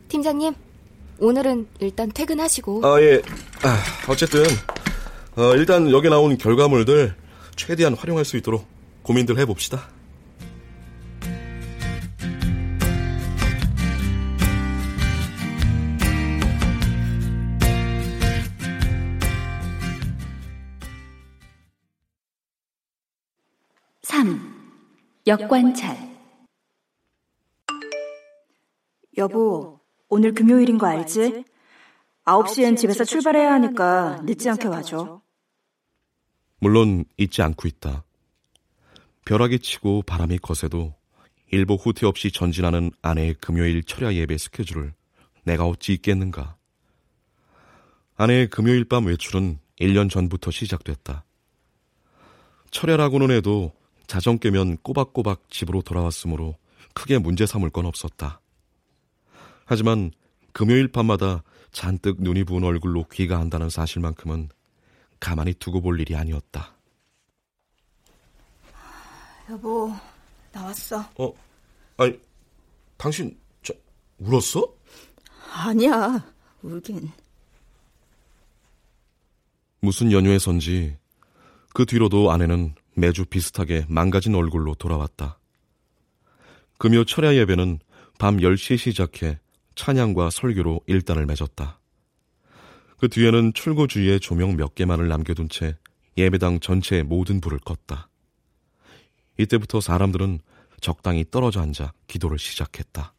팀장님, 0.09 0.55
오늘은 1.18 1.66
일단 1.81 2.11
퇴근하시고. 2.11 2.81
아, 2.87 2.99
예. 3.03 3.20
아, 3.62 3.79
어쨌든, 4.09 4.42
어, 5.37 5.55
일단 5.55 5.90
여기 5.90 6.09
나온 6.09 6.38
결과물들 6.38 7.14
최대한 7.57 7.92
활용할 7.92 8.25
수 8.25 8.38
있도록 8.38 8.66
고민들 9.03 9.38
해봅시다. 9.38 9.87
역관찰 25.31 25.97
여보, 29.16 29.79
오늘 30.09 30.35
금요일인 30.35 30.77
거 30.77 30.88
알지? 30.88 31.45
9시엔 32.25 32.77
집에서 32.77 33.05
출발해야 33.05 33.53
하니까 33.53 34.23
늦지 34.25 34.51
않게 34.51 34.66
와줘. 34.66 35.23
물론 36.59 37.05
잊지 37.16 37.43
않고 37.43 37.69
있다. 37.69 38.03
벼락이 39.25 39.61
치고 39.61 40.03
바람이 40.03 40.38
거세도 40.38 40.97
일보 41.53 41.75
후퇴 41.77 42.07
없이 42.07 42.33
전진하는 42.33 42.90
아내의 43.01 43.35
금요일 43.35 43.85
철야 43.85 44.12
예배 44.12 44.37
스케줄을 44.37 44.95
내가 45.45 45.64
어찌 45.64 45.93
있겠는가. 45.93 46.57
아내의 48.16 48.49
금요일 48.49 48.85
밤 48.85 49.07
외출은 49.07 49.61
1년 49.79 50.11
전부터 50.11 50.51
시작됐다. 50.51 51.25
철야라고는 52.73 53.31
해도 53.31 53.79
자정 54.11 54.38
깨면 54.38 54.79
꼬박꼬박 54.79 55.51
집으로 55.51 55.83
돌아왔으므로 55.83 56.57
크게 56.94 57.18
문제 57.18 57.46
삼을 57.46 57.70
건 57.70 57.87
없었다. 57.87 58.40
하지만 59.66 60.11
금요일 60.53 60.88
밤마다 60.88 61.44
잔뜩 61.70 62.20
눈이 62.20 62.42
부은 62.42 62.64
얼굴로 62.64 63.07
귀가 63.12 63.38
한다는 63.38 63.70
사실만큼은 63.70 64.49
가만히 65.20 65.55
두고 65.55 65.81
볼 65.81 66.01
일이 66.01 66.16
아니었다. 66.16 66.75
여보, 69.49 69.94
나왔어. 70.51 71.09
어, 71.16 71.33
아니, 71.96 72.18
당신, 72.96 73.38
저, 73.62 73.73
울었어? 74.18 74.75
아니야, 75.53 76.29
울긴. 76.62 77.09
무슨 79.79 80.11
연유에선지 80.11 80.96
그 81.73 81.87
뒤로도 81.87 82.33
아내는 82.33 82.75
매주 82.94 83.24
비슷하게 83.24 83.87
망가진 83.88 84.35
얼굴로 84.35 84.74
돌아왔다. 84.74 85.38
금요 86.79 87.05
철야 87.05 87.35
예배는 87.35 87.79
밤 88.18 88.38
10시에 88.38 88.79
시작해 88.79 89.38
찬양과 89.74 90.31
설교로 90.31 90.81
일단을 90.87 91.26
맺었다. 91.26 91.79
그 92.98 93.09
뒤에는 93.09 93.53
출구 93.55 93.88
주위에 93.88 94.18
조명 94.18 94.57
몇 94.57 94.74
개만을 94.74 95.09
남겨둔 95.09 95.48
채 95.48 95.76
예배당 96.18 96.61
전체의 96.61 97.05
모든 97.05 97.40
불을 97.40 97.59
껐다. 97.61 98.09
이때부터 99.38 99.81
사람들은 99.81 100.40
적당히 100.81 101.24
떨어져 101.31 101.62
앉아 101.62 101.92
기도를 102.07 102.38
시작했다. 102.38 103.14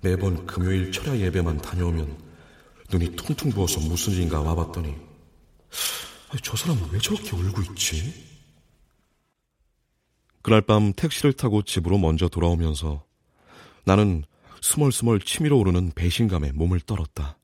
매번 0.00 0.46
금요일 0.46 0.92
철야 0.92 1.18
예배만 1.18 1.58
다녀오면 1.58 2.33
눈이 2.90 3.16
퉁퉁 3.16 3.50
부어서 3.50 3.80
무슨 3.80 4.12
일인가 4.14 4.40
와봤더니 4.40 4.94
저 6.42 6.56
사람은 6.56 6.90
왜 6.90 6.98
저렇게 6.98 7.36
울고 7.36 7.62
있지? 7.62 8.34
그날 10.42 10.60
밤 10.60 10.92
택시를 10.92 11.32
타고 11.32 11.62
집으로 11.62 11.98
먼저 11.98 12.28
돌아오면서 12.28 13.04
나는 13.84 14.24
스멀스멀 14.60 15.20
치밀어 15.20 15.56
오르는 15.56 15.92
배신감에 15.94 16.52
몸을 16.52 16.80
떨었다. 16.80 17.38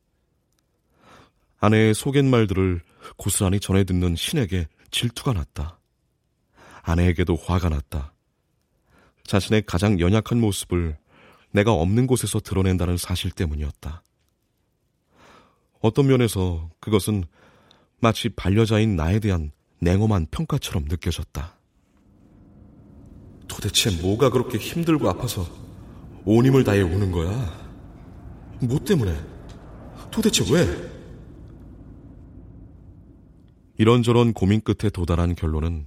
아내의 1.61 1.95
속갯말들을 1.95 2.81
고스란히 3.17 3.61
전해 3.61 3.85
듣는 3.85 4.17
신에게 4.17 4.67
질투가 4.91 5.33
났다. 5.35 5.79
아내에게도 6.83 7.37
화가 7.37 7.69
났다. 7.69 8.13
자신의 9.25 9.63
가장 9.67 10.01
연약한 10.01 10.41
모습을 10.41 10.99
내가 11.53 11.73
없는 11.73 12.07
곳에서 12.07 12.41
드러낸다는 12.41 12.97
사실 12.97 13.31
때문이었다. 13.31 14.03
어떤 15.81 16.07
면에서 16.07 16.71
그것은 16.81 17.25
마치 18.01 18.29
반려자인 18.29 18.97
나에 18.97 19.19
대한 19.19 19.51
냉엄한 19.81 20.27
평가처럼 20.31 20.85
느껴졌다. 20.89 21.59
도대체 23.49 23.91
뭐가 24.01 24.31
그렇게 24.31 24.59
힘들고 24.59 25.09
아파서 25.09 25.47
온 26.25 26.45
힘을 26.47 26.65
다해 26.65 26.83
우는 26.83 27.11
거야? 27.11 27.31
뭐 28.61 28.79
때문에? 28.79 29.15
도대체 30.11 30.45
왜? 30.53 30.91
이런저런 33.79 34.35
고민 34.35 34.61
끝에 34.61 34.91
도달한 34.91 35.35
결론은 35.35 35.87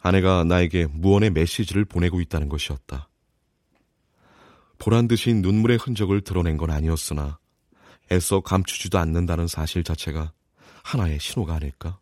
아내가 0.00 0.44
나에게 0.44 0.86
무언의 0.86 1.30
메시지를 1.30 1.84
보내고 1.84 2.20
있다는 2.20 2.48
것이었다. 2.48 3.08
보란 4.78 5.06
듯이 5.06 5.34
눈물의 5.34 5.76
흔적을 5.76 6.22
드러낸 6.22 6.56
건 6.56 6.70
아니었으나 6.70 7.38
애써 8.12 8.40
감추지도 8.40 8.98
않는다는 8.98 9.46
사실 9.48 9.82
자체가 9.82 10.32
하나의 10.84 11.18
신호가 11.18 11.54
아닐까? 11.54 11.98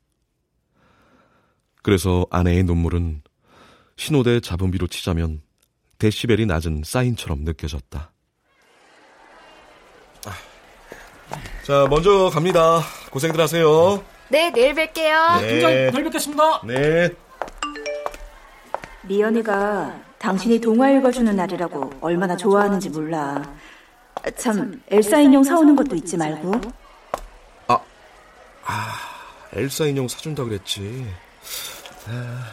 그래서 1.83 2.27
아내의 2.31 2.65
눈물은 2.65 3.23
신호대 3.97 4.41
잡음비로 4.41 4.89
치자면 4.89 5.41
데시벨이 5.99 6.47
낮은 6.47 6.83
사인처럼 6.85 7.41
느껴졌다. 7.41 8.13
자, 11.65 11.87
먼저 11.89 12.29
갑니다. 12.31 12.81
고생들 13.11 13.41
하세요. 13.41 14.03
네, 14.29 14.51
내일 14.51 14.75
뵐게요. 14.75 15.41
네. 15.41 15.49
팀장, 15.49 15.71
내일 15.71 16.05
뵙겠습니다. 16.05 16.63
네. 16.67 17.11
미연이가 19.03 20.03
당신이 20.19 20.61
동화 20.61 20.91
읽어주는 20.91 21.35
날이라고 21.35 21.93
얼마나 22.01 22.37
좋아하는지 22.37 22.91
몰라. 22.91 23.43
참, 24.37 24.83
엘사 24.89 25.21
인형 25.21 25.43
사오는 25.43 25.77
것도 25.77 25.97
잊지 25.97 26.17
말고. 26.17 26.53
아, 27.69 27.81
아, 28.65 28.93
엘사 29.53 29.87
인형 29.87 30.09
사준다 30.09 30.45
그랬지. 30.45 31.07
아. 32.07 32.53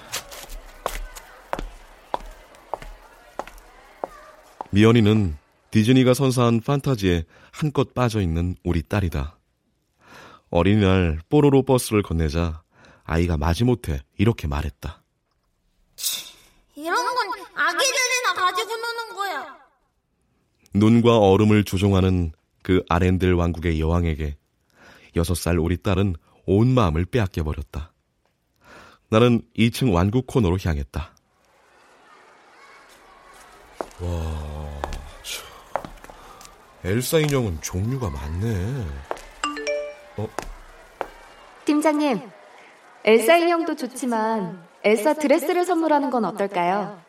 미연이는 4.71 5.37
디즈니가 5.71 6.13
선사한 6.13 6.61
판타지에 6.61 7.25
한껏 7.51 7.93
빠져있는 7.93 8.55
우리 8.63 8.83
딸이다. 8.83 9.37
어린이날 10.49 11.19
뽀로로 11.29 11.63
버스를 11.63 12.03
건네자 12.03 12.61
아이가 13.03 13.37
마지못해 13.37 14.01
이렇게 14.17 14.47
말했다. 14.47 15.01
이런 16.75 16.95
건 16.95 17.45
아기들이나 17.55 18.33
가지고 18.35 18.69
노는 18.75 19.15
거야. 19.15 19.66
눈과 20.79 21.17
얼음을 21.19 21.63
조종하는 21.63 22.31
그 22.63 22.83
아렌델 22.89 23.33
왕국의 23.33 23.79
여왕에게 23.79 24.37
여섯 25.15 25.35
살 25.35 25.57
우리 25.57 25.77
딸은 25.77 26.15
온 26.45 26.67
마음을 26.67 27.05
빼앗겨 27.05 27.43
버렸다. 27.43 27.93
나는 29.09 29.41
2층 29.57 29.93
완국 29.93 30.27
코너로 30.27 30.57
향했다. 30.63 31.11
와, 34.01 34.81
참. 35.23 35.83
엘사 36.83 37.19
인형은 37.19 37.61
종류가 37.61 38.09
많네. 38.09 38.85
어? 40.17 40.27
팀장님, 41.65 42.19
엘사 43.05 43.37
인형도 43.37 43.75
좋지만 43.75 44.63
엘사 44.83 45.13
드레스를 45.15 45.65
선물하는 45.65 46.09
건 46.09 46.25
어떨까요? 46.25 47.01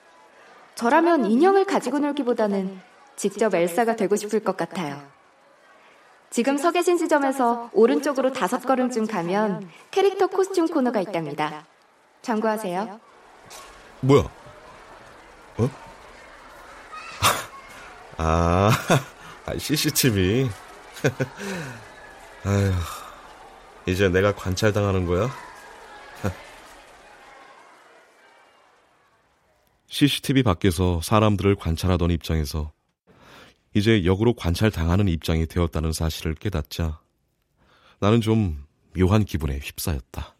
저라면 0.74 1.26
인형을 1.26 1.64
가지고 1.64 1.98
놀기보다는 1.98 2.87
직접 3.18 3.52
엘사가 3.54 3.96
되고 3.96 4.14
싶을 4.16 4.40
것 4.40 4.56
같아요. 4.56 5.02
지금 6.30 6.56
서 6.56 6.70
계신 6.70 6.96
지점에서 6.96 7.68
오른쪽으로 7.72 8.32
다섯 8.32 8.60
걸음쯤 8.60 9.08
가면 9.08 9.68
캐릭터 9.90 10.28
코스튬 10.28 10.68
코너가 10.68 11.00
있답니다. 11.00 11.66
참고하세요. 12.22 13.00
뭐야? 14.00 14.22
어? 15.58 15.70
아, 18.18 18.70
CCTV. 19.58 20.48
아휴, 22.46 22.72
이제 23.86 24.08
내가 24.08 24.32
관찰당하는 24.32 25.06
거야? 25.06 25.28
CCTV 29.88 30.44
밖에서 30.44 31.00
사람들을 31.02 31.56
관찰하던 31.56 32.12
입장에서 32.12 32.70
이제 33.78 34.04
역으로 34.04 34.34
관찰당하는 34.34 35.08
입장이 35.08 35.46
되었다는 35.46 35.92
사실을 35.92 36.34
깨닫자 36.34 37.00
나는 38.00 38.20
좀 38.20 38.64
묘한 38.96 39.24
기분에 39.24 39.58
휩싸였다. 39.58 40.37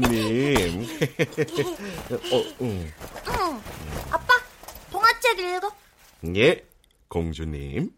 공주님. 0.00 0.82
어, 2.32 2.36
음. 2.60 2.92
응. 3.28 3.62
아빠, 4.10 4.34
동화책 4.90 5.38
읽어. 5.38 5.72
예, 6.36 6.64
공주님. 7.08 7.90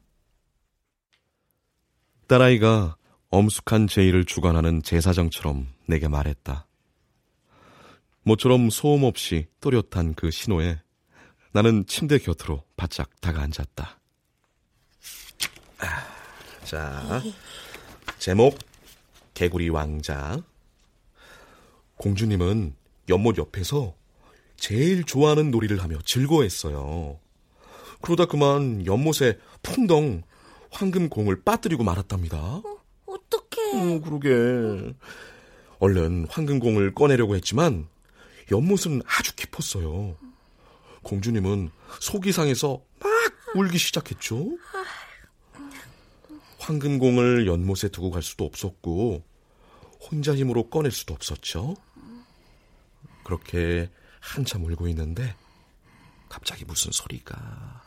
딸아이가 2.27 2.97
엄숙한 3.31 3.89
제의를 3.89 4.25
주관하는 4.25 4.83
제사장처럼 4.83 5.69
내게 5.87 6.09
말했다. 6.09 6.67
모처럼 8.23 8.71
소음 8.71 9.05
없이 9.05 9.47
또렷한 9.61 10.15
그 10.15 10.31
신호에 10.31 10.81
나는 11.53 11.87
침대 11.87 12.19
곁으로 12.19 12.65
바짝 12.77 13.11
다가앉았다. 13.21 13.99
자, 16.65 17.23
제목 18.19 18.59
개구리 19.33 19.71
왕자. 19.71 20.43
공주님은 21.99 22.75
연못 23.09 23.39
옆에서 23.39 23.95
제일 24.57 25.05
좋아하는 25.05 25.51
놀이를 25.51 25.83
하며 25.83 25.99
즐거워했어요. 26.05 27.19
그러다 28.01 28.27
그만 28.27 28.87
연못에 28.87 29.39
풍덩 29.63 30.23
황금공을 30.71 31.43
빠뜨리고 31.43 31.85
말았답니다. 31.85 32.39
어, 32.39 32.63
어떡해. 33.07 33.97
어, 33.97 34.01
그러게. 34.01 34.95
얼른 35.79 36.27
황금공을 36.29 36.95
꺼내려고 36.95 37.37
했지만 37.37 37.89
연못은 38.51 39.03
아주 39.07 39.35
깊었어요. 39.37 40.17
공주님은 41.03 41.71
속이 42.01 42.33
상해서 42.33 42.83
막 43.01 43.11
울기 43.55 43.79
시작했죠. 43.79 44.57
황금공을 46.59 47.47
연못에 47.47 47.89
두고 47.91 48.11
갈 48.11 48.23
수도 48.23 48.45
없었고 48.45 49.25
혼자 50.01 50.35
힘으로 50.35 50.69
꺼낼 50.69 50.91
수도 50.91 51.15
없었죠. 51.15 51.77
그렇게 53.29 53.91
한참 54.21 54.64
울고 54.64 54.88
있는데 54.88 55.37
갑자기 56.31 56.64
무슨 56.64 56.91
소리가? 56.93 57.83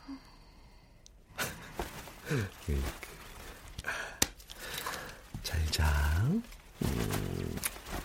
잘자 5.42 6.22
음. 6.82 7.56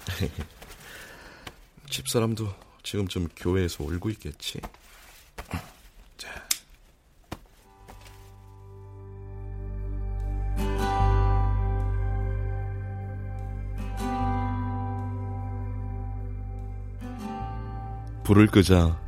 집사람도 1.92 2.52
지금쯤 2.82 3.28
교회에서 3.36 3.84
울고 3.84 4.10
있겠지? 4.10 4.60
자 6.18 6.47
불을 18.28 18.48
끄자 18.48 19.00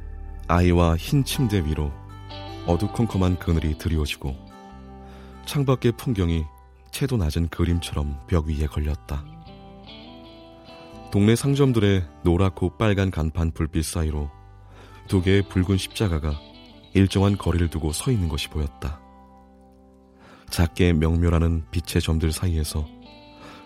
아이와 0.48 0.96
흰 0.96 1.26
침대 1.26 1.66
위로 1.66 1.92
어두컴컴한 2.66 3.38
그늘이 3.38 3.78
드리워지고 3.78 4.34
창밖의 5.46 5.92
풍경이 5.98 6.46
채도 6.92 7.18
낮은 7.18 7.50
그림처럼 7.50 8.18
벽 8.28 8.46
위에 8.48 8.66
걸렸다. 8.66 9.26
동네 11.12 11.36
상점들의 11.36 12.08
노랗고 12.24 12.78
빨간 12.78 13.12
간판 13.12 13.52
불빛 13.52 13.84
사이로 13.84 14.32
두 15.10 15.22
개의 15.22 15.42
붉은 15.50 15.76
십자가가 15.76 16.40
일정한 16.94 17.38
거리를 17.38 17.70
두고 17.70 17.92
서 17.92 18.12
있는 18.12 18.30
것이 18.30 18.48
보였다. 18.48 19.02
작게 20.50 20.94
명멸하는 20.94 21.66
빛의 21.72 22.02
점들 22.02 22.32
사이에서 22.32 22.88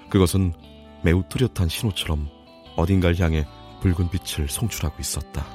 그것은 0.10 0.54
매우 1.04 1.22
뚜렷한 1.30 1.70
신호처럼 1.70 2.28
어딘가를 2.76 3.20
향해 3.20 3.46
붉은 3.84 4.10
빛을 4.10 4.48
송출하고 4.48 4.96
있었다. 5.02 5.46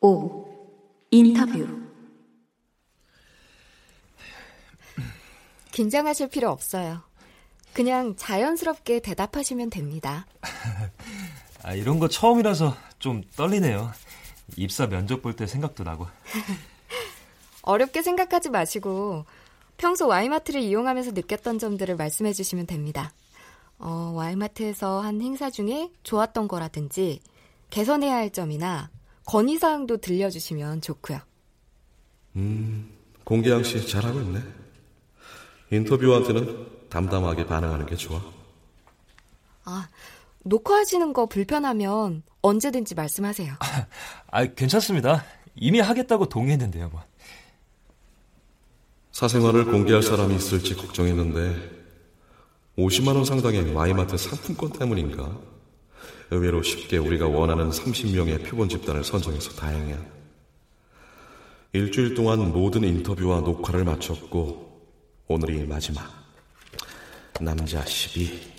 오 0.00 0.44
인터뷰 1.10 1.66
긴장하실 5.72 6.28
필요 6.28 6.50
없어요. 6.50 7.02
그냥 7.72 8.14
자연스럽게 8.16 9.00
대답하시면 9.00 9.70
됩니다. 9.70 10.26
아, 11.62 11.74
이런 11.74 11.98
거 11.98 12.08
처음이라서 12.08 12.76
좀 12.98 13.22
떨리네요. 13.34 13.90
입사 14.56 14.86
면접 14.86 15.22
볼 15.22 15.34
때 15.34 15.46
생각도 15.46 15.82
나고. 15.82 16.06
어렵게 17.64 18.02
생각하지 18.02 18.50
마시고 18.50 19.24
평소 19.76 20.06
와이마트를 20.06 20.60
이용하면서 20.60 21.12
느꼈던 21.12 21.58
점들을 21.58 21.96
말씀해 21.96 22.32
주시면 22.32 22.66
됩니다. 22.66 23.12
어, 23.78 24.12
와이마트에서 24.14 25.00
한 25.00 25.20
행사 25.20 25.50
중에 25.50 25.90
좋았던 26.04 26.46
거라든지 26.46 27.20
개선해야 27.70 28.14
할 28.14 28.30
점이나 28.30 28.90
건의사항도 29.26 29.96
들려주시면 29.96 30.80
좋고요. 30.80 31.20
음, 32.36 32.90
공기양 33.24 33.64
씨 33.64 33.86
잘하고 33.88 34.20
있네. 34.20 34.42
인터뷰한테는 35.70 36.88
담담하게 36.88 37.46
반응하는 37.46 37.86
게 37.86 37.96
좋아. 37.96 38.20
아, 39.64 39.88
녹화하시는 40.44 41.12
거 41.12 41.26
불편하면 41.26 42.22
언제든지 42.42 42.94
말씀하세요. 42.94 43.54
아, 44.30 44.44
괜찮습니다. 44.46 45.24
이미 45.56 45.80
하겠다고 45.80 46.28
동의했는데요, 46.28 46.90
뭐. 46.90 47.02
사생활을 49.14 49.66
공개할 49.66 50.02
사람이 50.02 50.34
있을지 50.34 50.74
걱정했는데 50.74 51.70
50만 52.76 53.14
원 53.14 53.24
상당의 53.24 53.72
와이마트 53.72 54.16
상품권 54.16 54.72
때문인가? 54.72 55.38
의외로 56.32 56.64
쉽게 56.64 56.96
우리가 56.96 57.28
원하는 57.28 57.70
30명의 57.70 58.44
표본 58.44 58.68
집단을 58.68 59.04
선정해서 59.04 59.52
다행이야. 59.52 60.04
일주일 61.74 62.14
동안 62.14 62.50
모든 62.50 62.82
인터뷰와 62.82 63.42
녹화를 63.42 63.84
마쳤고 63.84 64.82
오늘이 65.28 65.64
마지막. 65.64 66.10
남자 67.40 67.84
12. 67.84 68.52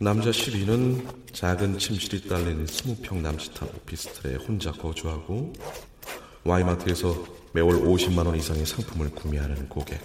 남자 0.00 0.30
12는 0.30 1.34
작은 1.34 1.78
침실이 1.78 2.26
딸린 2.26 2.64
20평 2.64 3.16
남짓한 3.16 3.68
오피스텔에 3.68 4.36
혼자 4.36 4.72
거주하고 4.72 5.52
와이마트에서 6.44 7.36
매월 7.58 7.74
50만 7.80 8.24
원 8.24 8.36
이상의 8.36 8.64
상품을 8.64 9.10
구매하는 9.10 9.68
고객. 9.68 10.00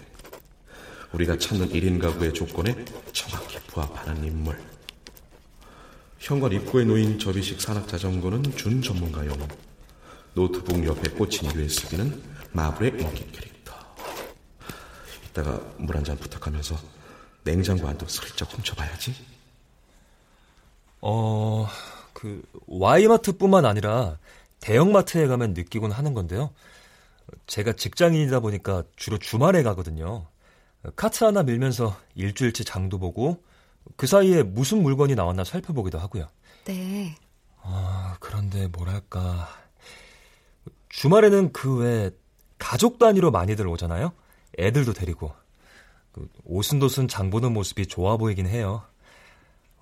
우리가 1.11 1.37
찾는 1.37 1.69
1인 1.69 2.01
가구의 2.01 2.33
조건에 2.33 2.73
정확히 3.11 3.59
부합하는 3.67 4.23
인물. 4.23 4.59
현관 6.17 6.51
입구에 6.51 6.83
놓인 6.83 7.19
접이식 7.19 7.61
산악 7.61 7.87
자전거는 7.87 8.41
준 8.55 8.81
전문가용. 8.81 9.37
노트북 10.33 10.83
옆에 10.83 11.11
꽂힌 11.11 11.53
USB는 11.53 12.23
마블의 12.53 12.93
인기 12.99 13.31
캐릭터. 13.31 13.73
이따가 15.29 15.61
물 15.77 15.95
한 15.95 16.03
잔 16.03 16.17
부탁하면서 16.17 16.75
냉장고 17.43 17.87
안도 17.87 18.07
슬쩍 18.07 18.51
훔쳐봐야지. 18.51 19.13
어, 21.01 21.67
그 22.13 22.41
와이마트뿐만 22.65 23.65
아니라 23.65 24.17
대형마트에 24.59 25.27
가면 25.27 25.53
느끼곤 25.53 25.91
하는 25.91 26.15
건데요. 26.15 26.49
제가 27.47 27.73
직장인이다 27.73 28.39
보니까 28.39 28.83
주로 28.95 29.17
주말에 29.17 29.63
가거든요. 29.63 30.27
카트 30.95 31.23
하나 31.23 31.43
밀면서 31.43 31.95
일주일치 32.15 32.65
장도 32.65 32.99
보고 32.99 33.43
그 33.95 34.07
사이에 34.07 34.43
무슨 34.43 34.81
물건이 34.83 35.15
나왔나 35.15 35.43
살펴보기도 35.43 35.99
하고요. 35.99 36.27
네. 36.65 37.15
아, 37.61 38.17
그런데 38.19 38.67
뭐랄까. 38.67 39.47
주말에는 40.89 41.53
그 41.53 41.79
외 41.79 42.11
가족 42.59 42.99
단위로 42.99 43.31
많이들 43.31 43.67
오잖아요. 43.67 44.13
애들도 44.59 44.93
데리고. 44.93 45.33
그 46.13 46.29
오순도순 46.45 47.07
장 47.07 47.29
보는 47.29 47.51
모습이 47.53 47.87
좋아 47.87 48.17
보이긴 48.17 48.47
해요. 48.47 48.83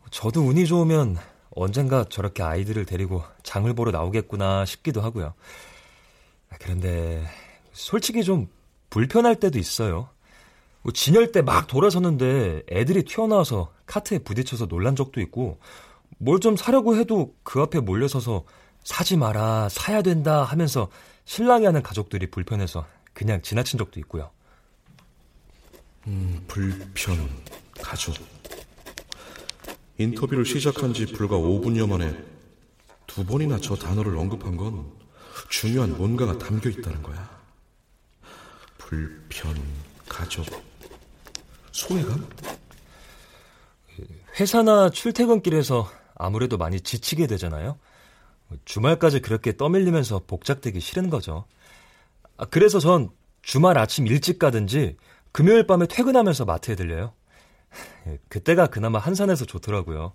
저도 0.09 0.41
운이 0.41 0.65
좋으면 0.65 1.17
언젠가 1.51 2.05
저렇게 2.09 2.41
아이들을 2.43 2.85
데리고 2.85 3.23
장을 3.43 3.71
보러 3.73 3.91
나오겠구나 3.91 4.65
싶기도 4.65 5.01
하고요. 5.01 5.33
그런데 6.59 7.25
솔직히 7.73 8.23
좀 8.23 8.47
불편할 8.89 9.39
때도 9.39 9.57
있어요. 9.59 10.09
뭐 10.83 10.91
진열 10.91 11.31
때 11.31 11.41
막 11.41 11.67
돌아서는데 11.67 12.63
애들이 12.71 13.03
튀어나와서 13.03 13.71
카트에 13.85 14.19
부딪혀서 14.19 14.67
놀란 14.67 14.95
적도 14.95 15.21
있고 15.21 15.59
뭘 16.17 16.39
좀 16.39 16.55
사려고 16.57 16.95
해도 16.95 17.35
그 17.43 17.61
앞에 17.61 17.79
몰려서서 17.79 18.43
사지 18.83 19.15
마라, 19.15 19.69
사야 19.69 20.01
된다 20.01 20.43
하면서 20.43 20.89
실랑이 21.25 21.65
하는 21.65 21.81
가족들이 21.83 22.29
불편해서 22.31 22.85
그냥 23.13 23.41
지나친 23.41 23.77
적도 23.77 23.99
있고요. 23.99 24.31
음, 26.07 26.43
불편, 26.47 27.29
가족. 27.79 28.15
인터뷰를 29.99 30.45
시작한 30.45 30.93
지 30.93 31.05
불과 31.05 31.37
5분여 31.37 31.87
만에 31.87 32.17
두 33.05 33.23
번이나 33.25 33.59
저 33.61 33.75
단어를 33.75 34.17
언급한 34.17 34.57
건 34.57 34.91
중요한 35.49 35.97
뭔가가 35.97 36.37
담겨 36.37 36.69
있다는 36.69 37.01
거야. 37.01 37.29
불편, 38.77 39.55
가족, 40.07 40.45
소외감? 41.71 42.27
회사나 44.39 44.89
출퇴근길에서 44.89 45.89
아무래도 46.15 46.57
많이 46.57 46.79
지치게 46.79 47.27
되잖아요. 47.27 47.77
주말까지 48.65 49.21
그렇게 49.21 49.55
떠밀리면서 49.55 50.23
복작되기 50.27 50.79
싫은 50.79 51.09
거죠. 51.09 51.45
아, 52.37 52.45
그래서 52.45 52.79
전 52.79 53.09
주말 53.41 53.77
아침 53.77 54.07
일찍 54.07 54.39
가든지 54.39 54.97
금요일 55.31 55.65
밤에 55.65 55.85
퇴근하면서 55.87 56.45
마트에 56.45 56.75
들려요. 56.75 57.13
그때가 58.29 58.67
그나마 58.67 58.99
한산해서 58.99 59.45
좋더라고요. 59.45 60.13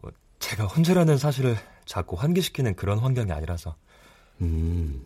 뭐 0.00 0.12
제가 0.38 0.64
혼자라는 0.64 1.18
사실을 1.18 1.56
자꾸 1.84 2.16
환기시키는 2.16 2.74
그런 2.74 2.98
환경이 2.98 3.32
아니라서. 3.32 3.76
음, 4.42 5.00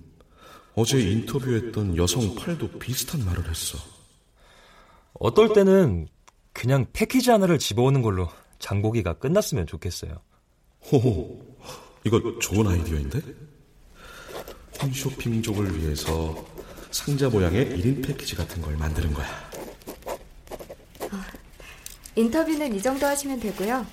어제 0.75 0.99
인터뷰했던 0.99 1.97
여성 1.97 2.35
팔도 2.35 2.79
비슷한 2.79 3.25
말을 3.25 3.49
했어. 3.49 3.79
어떨 5.15 5.53
때는 5.53 6.09
그냥 6.53 6.87
패키지 6.93 7.31
하나를 7.31 7.59
집어오는 7.59 8.03
걸로 8.03 8.29
장보기가 8.59 9.15
끝났으면 9.15 9.67
좋겠어요. 9.67 10.19
호호, 10.91 11.57
이거 12.05 12.39
좋은 12.41 12.67
아이디어인데? 12.67 13.21
홈쇼핑족을 14.83 15.79
위해서 15.79 16.47
상자 16.91 17.29
모양의 17.29 17.67
1인 17.79 18.05
패키지 18.05 18.35
같은 18.37 18.63
걸 18.63 18.77
만드는 18.77 19.13
거야. 19.13 19.27
인터뷰는 22.15 22.75
이 22.75 22.81
정도 22.81 23.07
하시면 23.07 23.41
되고요. 23.41 23.87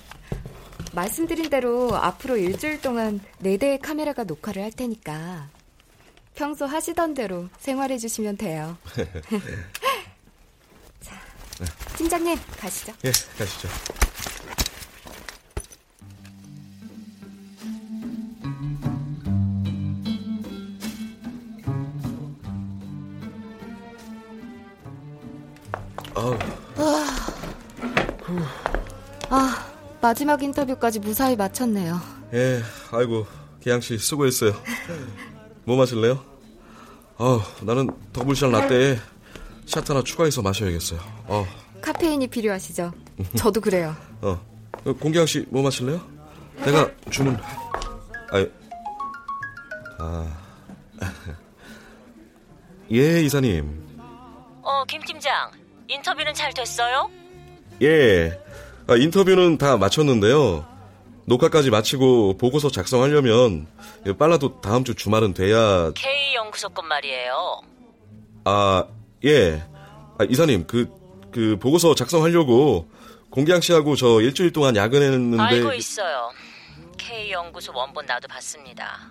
말씀드린 0.94 1.50
대로 1.50 1.94
앞으로 1.96 2.36
일주일 2.36 2.80
동안 2.80 3.20
4대의 3.42 3.80
카메라가 3.82 4.22
녹화를 4.24 4.62
할 4.62 4.70
테니까 4.72 5.48
평소 6.34 6.66
하시던 6.66 7.14
대로 7.14 7.48
생활해 7.58 7.98
주시면 7.98 8.36
돼요. 8.36 8.76
자, 11.00 11.20
팀장님 11.96 12.36
가시죠. 12.58 12.92
예, 13.04 13.12
가시죠. 13.38 13.68
마지막 30.04 30.42
인터뷰까지 30.42 30.98
무사히 31.00 31.34
마쳤네요. 31.34 31.98
예, 32.34 32.60
아이고, 32.92 33.26
기양 33.62 33.80
씨 33.80 33.96
수고했어요. 33.96 34.52
뭐 35.64 35.78
마실래요? 35.78 36.22
아, 37.16 37.40
나는 37.62 37.88
더블샷 38.12 38.50
라떼에 38.50 38.98
샷 39.64 39.88
하나 39.88 40.02
추가해서 40.02 40.42
마셔야겠어요. 40.42 41.00
어. 41.26 41.46
카페인이 41.80 42.26
필요하시죠? 42.26 42.92
저도 43.34 43.62
그래요. 43.62 43.96
어, 44.20 44.38
공기양 45.00 45.24
씨 45.24 45.46
뭐 45.48 45.62
마실래요? 45.62 45.98
내가 46.66 46.90
주문. 47.10 47.38
아, 48.30 48.46
아, 50.00 50.36
예, 52.92 53.22
이사님. 53.22 53.82
어, 54.60 54.84
김 54.86 55.00
팀장. 55.00 55.50
인터뷰는 55.88 56.34
잘 56.34 56.52
됐어요? 56.52 57.08
예. 57.80 58.38
아, 58.86 58.96
인터뷰는 58.96 59.56
다 59.56 59.76
마쳤는데요. 59.78 60.66
녹화까지 61.26 61.70
마치고 61.70 62.36
보고서 62.36 62.70
작성하려면 62.70 63.66
빨라도 64.18 64.60
다음 64.60 64.84
주 64.84 64.94
주말은 64.94 65.32
돼야 65.32 65.90
K 65.92 66.34
연구소 66.34 66.68
건 66.68 66.86
말이에요. 66.86 67.62
아, 68.44 68.84
예. 69.24 69.62
아, 70.18 70.24
이사님, 70.28 70.66
그, 70.66 70.86
그 71.32 71.56
보고서 71.58 71.94
작성하려고 71.94 72.86
공기양 73.30 73.62
씨하고 73.62 73.96
저 73.96 74.20
일주일 74.20 74.52
동안 74.52 74.76
야근했는데 74.76 75.42
알고 75.42 75.72
있어요. 75.72 76.30
K 76.98 77.32
연구소 77.32 77.72
원본 77.74 78.04
나도 78.04 78.28
봤습니다. 78.28 79.10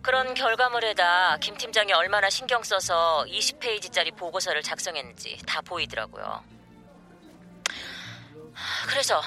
그런 0.00 0.32
결과물에다 0.32 1.36
김 1.40 1.54
팀장이 1.58 1.92
얼마나 1.92 2.30
신경 2.30 2.62
써서 2.62 3.26
20페이지짜리 3.28 4.16
보고서를 4.16 4.62
작성했는지 4.62 5.36
다 5.46 5.60
보이더라고요. 5.60 6.42
그래서 8.88 9.20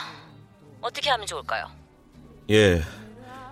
어떻게 0.81 1.09
하면 1.09 1.25
좋을까요? 1.25 1.67
예. 2.49 2.81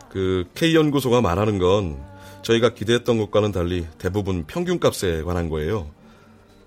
그 0.09 0.49
K연구소가 0.55 1.21
말하는 1.21 1.59
건 1.59 2.03
저희가 2.41 2.73
기대했던 2.73 3.17
것과는 3.17 3.51
달리 3.51 3.87
대부분 3.97 4.45
평균값에 4.45 5.23
관한 5.23 5.49
거예요. 5.49 5.91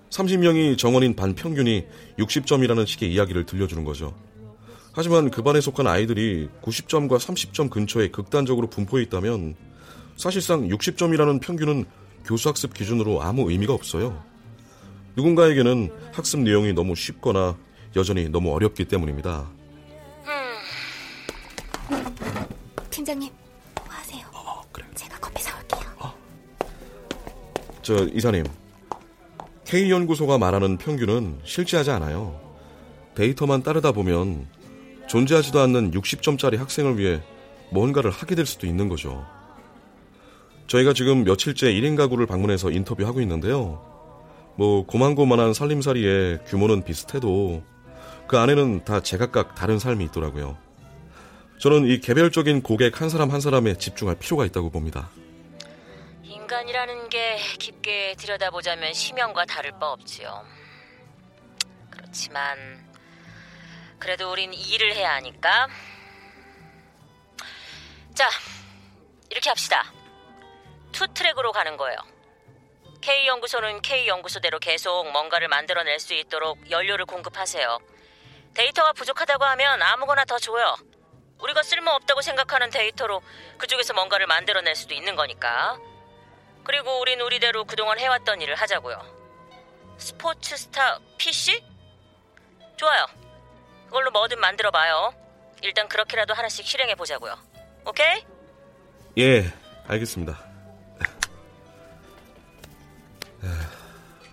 30명이 0.09 0.77
정원인 0.77 1.15
반 1.15 1.33
평균이 1.33 1.85
60점이라는 2.19 2.85
식의 2.85 3.11
이야기를 3.11 3.45
들려주는 3.45 3.83
거죠. 3.83 4.13
하지만 4.93 5.31
그 5.31 5.41
반에 5.41 5.59
속한 5.59 5.87
아이들이 5.87 6.49
90점과 6.61 7.17
30점 7.17 7.69
근처에 7.71 8.09
극단적으로 8.09 8.69
분포해 8.69 9.03
있다면 9.03 9.55
사실상 10.15 10.67
60점이라는 10.67 11.41
평균은 11.41 11.85
교수학습 12.25 12.75
기준으로 12.75 13.23
아무 13.23 13.49
의미가 13.49 13.73
없어요. 13.73 14.23
누군가에게는 15.15 15.91
학습 16.13 16.41
내용이 16.41 16.73
너무 16.73 16.95
쉽거나 16.95 17.57
여전히 17.95 18.29
너무 18.29 18.53
어렵기 18.53 18.85
때문입니다. 18.85 19.47
팀장님, 22.89 23.31
뭐 23.75 23.85
하세요? 23.87 24.25
어, 24.33 24.61
그래. 24.71 24.85
제가 24.95 25.17
커피 25.19 25.41
사올게요. 25.41 25.81
저 27.81 28.07
이사님, 28.13 28.45
K연구소가 29.65 30.37
말하는 30.37 30.77
평균은 30.77 31.39
실제하지 31.43 31.91
않아요. 31.91 32.39
데이터만 33.15 33.63
따르다 33.63 33.91
보면 33.91 34.47
존재하지도 35.07 35.59
않는 35.59 35.91
60점짜리 35.91 36.57
학생을 36.57 36.97
위해 36.97 37.21
뭔가를 37.71 38.11
하게 38.11 38.35
될 38.35 38.45
수도 38.45 38.67
있는 38.67 38.87
거죠. 38.87 39.25
저희가 40.67 40.93
지금 40.93 41.23
며칠째 41.23 41.73
1인 41.73 41.97
가구를 41.97 42.25
방문해서 42.25 42.71
인터뷰하고 42.71 43.21
있는데요. 43.21 43.83
뭐 44.55 44.85
고만고만한 44.85 45.53
살림살이에 45.53 46.39
규모는 46.47 46.83
비슷해도 46.83 47.63
그 48.33 48.39
안에는 48.39 48.83
다 48.83 48.99
제각각 48.99 49.53
다른 49.53 49.77
삶이 49.77 50.05
있더라고요. 50.05 50.57
저는 51.59 51.85
이 51.85 51.99
개별적인 51.99 52.63
고객 52.63 52.99
한 52.99 53.07
사람 53.07 53.29
한 53.29 53.39
사람에 53.39 53.77
집중할 53.77 54.15
필요가 54.15 54.43
있다고 54.43 54.71
봅니다. 54.71 55.11
인간이라는 56.23 57.09
게 57.09 57.37
깊게 57.59 58.15
들여다보자면 58.17 58.91
심형과 58.91 59.45
다를 59.45 59.73
바 59.77 59.91
없지요. 59.91 60.43
그렇지만 61.91 62.83
그래도 63.99 64.31
우린 64.31 64.51
일을 64.51 64.95
해야 64.95 65.13
하니까. 65.13 65.67
자, 68.15 68.27
이렇게 69.29 69.49
합시다. 69.49 69.93
two 70.91 71.05
track으로 71.13 71.51
가는 71.51 71.77
거예요. 71.77 71.99
K연구소는 73.01 73.83
K연구소대로 73.83 74.57
계속 74.57 75.11
뭔가를 75.11 75.49
만들어낼 75.49 75.99
수 75.99 76.15
있도록 76.15 76.71
연료를 76.71 77.05
공급하세요. 77.05 77.92
데이터가 78.53 78.93
부족하다고 78.93 79.43
하면 79.45 79.81
아무거나 79.81 80.25
더 80.25 80.37
줘요. 80.37 80.75
우리가 81.39 81.63
쓸모없다고 81.63 82.21
생각하는 82.21 82.69
데이터로 82.69 83.21
그쪽에서 83.57 83.93
뭔가를 83.93 84.27
만들어낼 84.27 84.75
수도 84.75 84.93
있는 84.93 85.15
거니까. 85.15 85.77
그리고 86.63 87.01
우린 87.01 87.19
우리대로 87.19 87.65
그동안 87.65 87.99
해왔던 87.99 88.41
일을 88.41 88.55
하자고요. 88.55 88.97
스포츠 89.97 90.55
스타 90.55 90.99
P씨? 91.17 91.61
좋아요. 92.77 93.05
그걸로 93.85 94.11
뭐든 94.11 94.39
만들어 94.39 94.71
봐요. 94.71 95.13
일단 95.61 95.87
그렇게라도 95.87 96.33
하나씩 96.33 96.65
실행해 96.65 96.95
보자고요. 96.95 97.37
오케이? 97.85 98.25
예, 99.17 99.53
알겠습니다. 99.87 100.39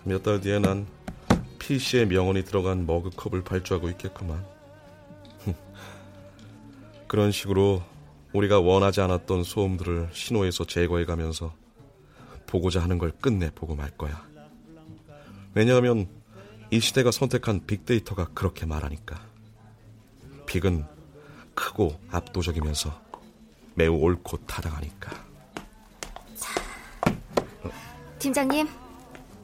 몇 0.04 0.22
달 0.22 0.40
뒤에 0.40 0.58
난 0.60 0.86
PC의 1.60 2.06
명언이 2.06 2.44
들어간 2.44 2.84
머그컵을 2.86 3.44
발주하고 3.44 3.88
있겠구만. 3.90 4.44
그런 7.06 7.30
식으로 7.30 7.82
우리가 8.32 8.58
원하지 8.58 9.00
않았던 9.00 9.44
소음들을 9.44 10.08
신호에서 10.12 10.64
제거해 10.64 11.04
가면서 11.04 11.54
보고자 12.46 12.82
하는 12.82 12.98
걸 12.98 13.12
끝내 13.12 13.50
보고 13.50 13.76
말 13.76 13.90
거야. 13.90 14.26
왜냐하면 15.54 16.08
이 16.70 16.80
시대가 16.80 17.10
선택한 17.10 17.66
빅데이터가 17.66 18.30
그렇게 18.34 18.66
말하니까. 18.66 19.20
빅은 20.46 20.84
크고 21.54 22.00
압도적이면서 22.10 23.00
매우 23.74 23.94
옳고 23.96 24.46
타당하니까. 24.46 25.28
팀장님, 28.18 28.68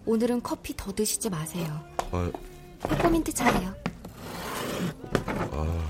오늘은 0.04 0.42
커피 0.42 0.74
더 0.76 0.92
드시지 0.92 1.30
마세요. 1.30 1.95
아, 2.12 2.30
페퍼민트 2.88 3.32
차예요. 3.32 3.74
아, 5.52 5.86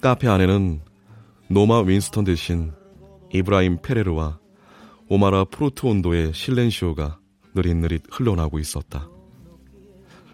카페 0.00 0.28
안에는 0.28 0.80
노마 1.48 1.80
윈스턴 1.80 2.24
대신 2.24 2.72
이브라임 3.32 3.82
페레르와 3.82 4.38
오마라 5.08 5.44
프로트온도의 5.44 6.32
실렌시오가 6.32 7.18
느릿느릿 7.54 8.04
흘러나오고 8.10 8.58
있었다. 8.60 9.08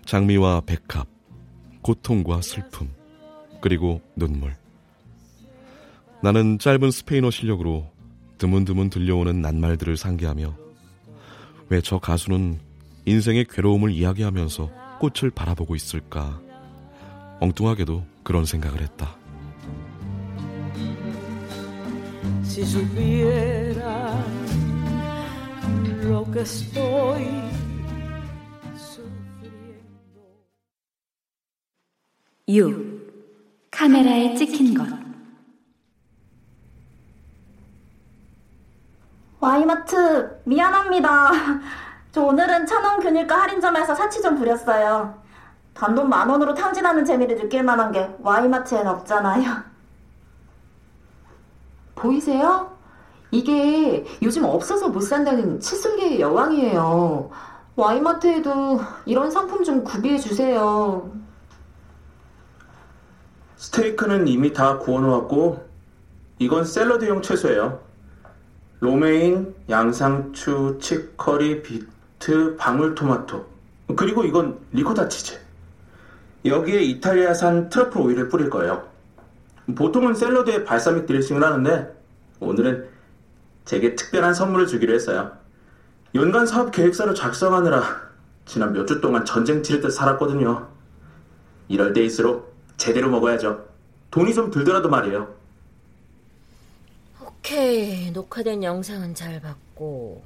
장미와 0.05 0.63
백합, 0.67 1.09
고통과 1.83 2.43
슬픔, 2.43 2.91
그리고 3.61 4.01
눈물. 4.15 4.55
나는 6.23 6.59
짧은 6.59 6.91
스페인어 6.91 7.31
실력으로 7.31 7.91
드문드문 8.39 8.91
들려오는 8.91 9.41
낱말들을 9.41 9.97
상기하며 9.97 10.57
왜 11.69 11.81
저 11.81 11.99
가수는 11.99 12.59
인생의 13.07 13.47
괴로움을 13.49 13.91
이야기하면서 13.93 14.71
꽃을 15.01 15.31
바라보고 15.31 15.75
있을까? 15.75 16.41
엉뚱하게도 17.41 18.05
그런 18.23 18.45
생각을 18.45 18.81
했다. 18.83 19.17
Si 22.43 22.63
supiera 22.63 24.25
lo 26.05 26.25
que 26.33 26.41
estoy 26.43 27.27
유 32.49 33.01
카메라에 33.71 34.35
찍힌 34.37 34.75
것 34.75 34.85
와이마트 39.41 40.41
미안합니다. 40.45 41.31
저 42.13 42.23
오늘은 42.23 42.67
천원 42.67 43.01
균일가 43.01 43.43
할인점에서 43.43 43.95
사치 43.95 44.23
좀 44.23 44.37
부렸어요. 44.37 45.23
단돈 45.75 46.09
만 46.09 46.29
원으로 46.29 46.55
탕진하는 46.55 47.05
재미를 47.05 47.37
느낄 47.37 47.63
만한 47.63 47.93
게 47.93 48.15
와이마트엔 48.21 48.87
없잖아요. 48.87 49.45
보이세요? 51.95 52.75
이게 53.31 54.07
요즘 54.23 54.45
없어서 54.45 54.89
못 54.89 55.01
산다는 55.01 55.61
칫솔계의 55.61 56.21
여왕이에요. 56.21 57.31
와이마트에도 57.75 58.81
이런 59.05 59.31
상품 59.31 59.63
좀 59.63 59.85
구비해 59.85 60.19
주세요. 60.19 61.11
스테이크는 63.57 64.29
이미 64.29 64.55
다 64.55 64.79
구워놓았고 64.79 65.67
이건 66.39 66.65
샐러드용 66.65 67.21
채소예요. 67.21 67.86
로메인, 68.87 69.53
양상추, 69.69 70.79
치커리, 70.81 71.61
비트, 71.61 72.55
방울토마토 72.57 73.45
그리고 73.97 74.25
이건 74.25 74.61
리코타 74.73 75.09
치즈. 75.09 75.37
여기에 76.45 76.83
이탈리아산 76.83 77.69
트러플 77.69 78.01
오일을 78.01 78.29
뿌릴 78.29 78.49
거예요. 78.49 78.87
보통은 79.75 80.15
샐러드에 80.15 80.63
발사믹 80.63 81.07
드레싱을 81.07 81.43
하는데 81.43 81.93
오늘은 82.39 82.87
제게 83.65 83.97
특별한 83.97 84.35
선물을 84.35 84.69
주기로 84.69 84.95
했어요. 84.95 85.33
연간 86.15 86.47
사업 86.47 86.71
계획서를 86.71 87.17
작성하느라 87.17 87.83
지난 88.45 88.73
몇 88.73 88.87
주 88.87 89.01
동안 89.01 89.25
전쟁 89.25 89.65
치르듯 89.65 89.91
살았거든요. 89.91 90.69
이럴 91.67 91.93
때일수록 91.93 92.55
제대로 92.77 93.11
먹어야죠. 93.11 93.65
돈이 94.13 94.33
좀 94.33 94.53
들더라도 94.53 94.89
말이에요. 94.89 95.35
오케이. 97.47 98.11
녹화된 98.11 98.65
영상은 98.65 99.15
잘 99.15 99.41
봤고. 99.41 100.21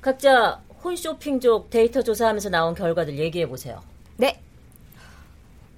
각자 0.00 0.62
홈쇼핑족 0.82 1.68
데이터 1.68 2.02
조사하면서 2.02 2.48
나온 2.48 2.74
결과들 2.74 3.18
얘기해 3.18 3.46
보세요. 3.46 3.82
네. 4.16 4.40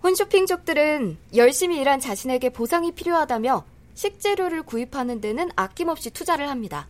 홈쇼핑족들은 0.04 1.18
열심히 1.34 1.80
일한 1.80 1.98
자신에게 1.98 2.50
보상이 2.50 2.92
필요하다며 2.92 3.64
식재료를 3.94 4.62
구입하는 4.62 5.20
데는 5.20 5.50
아낌없이 5.56 6.10
투자를 6.10 6.48
합니다. 6.48 6.86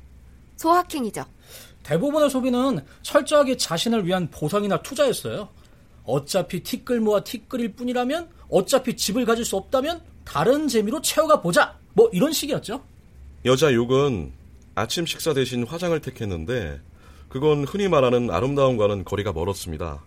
소확행이죠. 0.56 1.24
대부분의 1.82 2.28
소비는 2.28 2.84
철저하게 3.00 3.56
자신을 3.56 4.04
위한 4.06 4.28
보상이나 4.30 4.82
투자였어요. 4.82 5.48
어차피 6.04 6.62
티끌 6.62 7.00
모아 7.00 7.24
티끌일 7.24 7.72
뿐이라면 7.72 8.28
어차피 8.50 8.96
집을 8.96 9.24
가질 9.24 9.46
수 9.46 9.56
없다면 9.56 10.02
다른 10.26 10.68
재미로 10.68 11.00
채워가 11.00 11.40
보자. 11.40 11.78
뭐 11.96 12.10
이런 12.12 12.30
식이었죠. 12.30 12.82
여자 13.46 13.72
욕은 13.72 14.30
아침 14.74 15.06
식사 15.06 15.32
대신 15.32 15.66
화장을 15.66 15.98
택했는데 15.98 16.78
그건 17.30 17.64
흔히 17.64 17.88
말하는 17.88 18.30
아름다움과는 18.30 19.04
거리가 19.04 19.32
멀었습니다. 19.32 20.04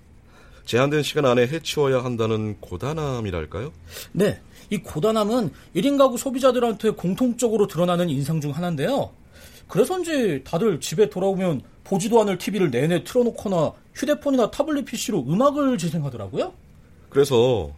제한된 0.66 1.02
시간 1.02 1.26
안에 1.26 1.48
해치워야 1.48 2.04
한다는 2.04 2.58
고단함이랄까요? 2.62 3.74
네. 4.12 4.40
이 4.70 4.78
고단함은 4.78 5.52
1인 5.76 5.98
가구 5.98 6.20
소비자들한테 6.20 6.92
공통적으로 6.92 7.66
드러나는 7.66 8.08
인상 8.08 8.40
중 8.40 8.52
하나인데요. 8.52 9.10
그래서인지 9.68 10.44
다들 10.44 10.80
집에 10.80 11.10
돌아오면 11.10 11.64
보지도 11.84 12.22
않을 12.22 12.38
TV를 12.38 12.70
내내 12.70 13.04
틀어놓거나 13.04 13.74
휴대폰이나 13.96 14.52
타블릿 14.52 14.86
PC로 14.86 15.26
음악을 15.28 15.80
재생하더라고요. 15.80 16.54
그래서 17.10 17.74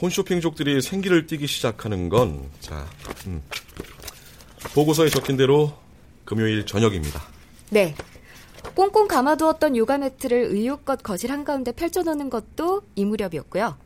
홈쇼핑족들이 0.00 0.82
생기를 0.82 1.26
띠기 1.26 1.46
시작하는 1.46 2.08
건, 2.08 2.50
자, 2.60 2.86
음, 3.26 3.42
보고서에 4.74 5.08
적힌 5.08 5.36
대로 5.36 5.72
금요일 6.24 6.66
저녁입니다. 6.66 7.22
네. 7.70 7.94
꽁꽁 8.74 9.06
감아두었던 9.06 9.76
요가 9.76 9.98
매트를 9.98 10.46
의욕껏 10.50 11.02
거실 11.02 11.30
한가운데 11.30 11.72
펼쳐놓는 11.72 12.30
것도 12.30 12.82
이 12.96 13.04
무렵이었고요. 13.04 13.76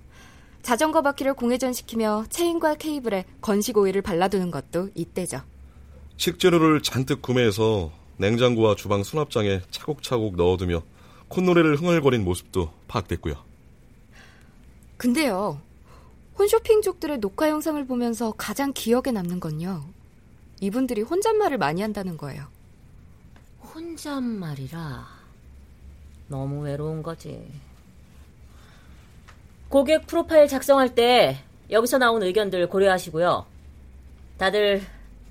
자전거 0.63 1.03
바퀴를 1.03 1.35
공회전시키며 1.35 2.27
체인과 2.31 2.77
케이블에 2.77 3.25
건식 3.41 3.77
오일을 3.77 4.03
발라두는 4.03 4.51
것도 4.51 4.91
이때죠. 4.95 5.43
식재료를 6.17 6.83
잔뜩 6.83 7.23
구매해서 7.23 7.91
냉장고와 8.17 8.75
주방 8.77 9.05
수납장에 9.05 9.63
차곡차곡 9.71 10.37
넣어두며 10.37 10.83
콧노래를 11.29 11.77
흥얼거린 11.77 12.25
모습도 12.25 12.73
파악됐고요. 12.89 13.35
근데요, 14.97 15.61
홈쇼핑족들의 16.39 17.19
녹화 17.19 17.49
영상을 17.49 17.85
보면서 17.87 18.33
가장 18.37 18.73
기억에 18.73 19.11
남는 19.13 19.41
건요. 19.41 19.85
이분들이 20.61 21.03
혼잣말을 21.03 21.59
많이 21.59 21.83
한다는 21.83 22.17
거예요. 22.17 22.47
혼잣말이라 23.75 25.07
너무 26.29 26.63
외로운 26.63 27.03
거지. 27.03 27.45
고객 29.69 30.07
프로파일 30.07 30.49
작성할 30.49 30.95
때 30.95 31.39
여기서 31.71 31.99
나온 31.99 32.23
의견들 32.23 32.69
고려하시고요. 32.69 33.45
다들 34.39 34.83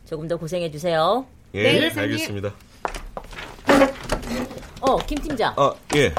조금 0.05 0.27
더 0.27 0.37
고생해 0.37 0.69
주세요. 0.71 1.25
예, 1.53 1.63
네, 1.89 1.99
알겠습니다. 1.99 2.53
어, 4.81 4.97
김 5.05 5.17
팀장. 5.17 5.53
아, 5.57 5.73
예. 5.95 6.13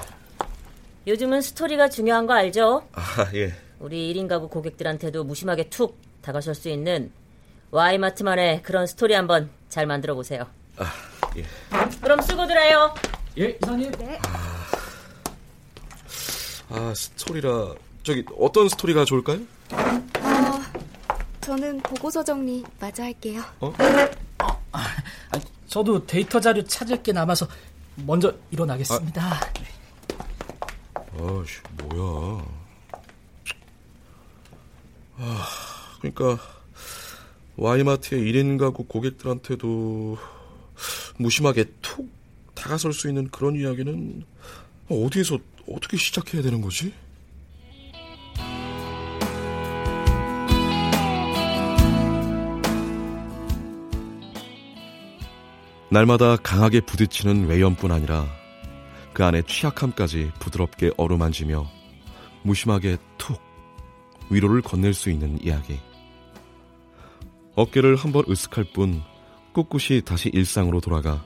요즘은 1.06 1.42
스토리가 1.42 1.88
중요한 1.88 2.26
거 2.26 2.34
알죠? 2.34 2.86
아, 2.92 3.30
예. 3.34 3.67
우리 3.80 4.12
1인 4.12 4.28
가구 4.28 4.48
고객들한테도 4.48 5.24
무심하게 5.24 5.70
툭 5.70 5.98
다가설 6.22 6.54
수 6.54 6.68
있는 6.68 7.12
와이마트만의 7.70 8.62
그런 8.62 8.86
스토리 8.86 9.14
한번 9.14 9.50
잘 9.68 9.86
만들어 9.86 10.14
보세요. 10.14 10.46
아, 10.76 10.92
예. 11.36 11.44
그럼 12.00 12.20
수고들 12.22 12.60
해요. 12.60 12.94
예, 13.38 13.56
이사님. 13.62 13.92
네. 13.92 14.18
아, 14.26 14.66
아, 16.70 16.94
스토리라 16.94 17.74
저기 18.02 18.24
어떤 18.38 18.68
스토리가 18.68 19.04
좋을까요? 19.04 19.38
어, 19.72 20.62
저는 21.40 21.80
보고서 21.80 22.24
정리 22.24 22.64
마저 22.80 23.02
할게요. 23.02 23.42
어? 23.60 23.72
아, 24.72 24.86
저도 25.68 26.04
데이터 26.06 26.40
자료 26.40 26.64
찾을 26.64 27.02
게 27.02 27.12
남아서 27.12 27.46
먼저 27.96 28.34
일어나겠습니다. 28.50 29.22
아, 29.22 29.40
아씨, 31.12 31.60
뭐야. 31.84 32.57
아, 35.20 35.48
그러니까 35.98 36.38
와이마트의 37.56 38.22
1인 38.22 38.56
가구 38.56 38.84
고객들한테도 38.84 40.16
무심하게 41.18 41.64
툭 41.82 42.08
다가설 42.54 42.92
수 42.92 43.08
있는 43.08 43.28
그런 43.28 43.56
이야기는 43.56 44.24
어디에서 44.88 45.38
어떻게 45.68 45.96
시작해야 45.96 46.42
되는 46.42 46.60
거지? 46.60 46.94
날마다 55.90 56.36
강하게 56.36 56.80
부딪히는 56.82 57.48
외연뿐 57.48 57.90
아니라 57.90 58.26
그 59.14 59.24
안에 59.24 59.42
취약함까지 59.42 60.32
부드럽게 60.38 60.92
어루만지며 60.96 61.68
무심하게 62.42 62.98
툭 63.16 63.47
위로를 64.30 64.62
건넬 64.62 64.94
수 64.94 65.10
있는 65.10 65.38
이야기. 65.42 65.78
어깨를 67.54 67.96
한번 67.96 68.24
으쓱할 68.24 68.72
뿐 68.72 69.02
꿋꿋이 69.52 70.02
다시 70.04 70.28
일상으로 70.28 70.80
돌아가 70.80 71.24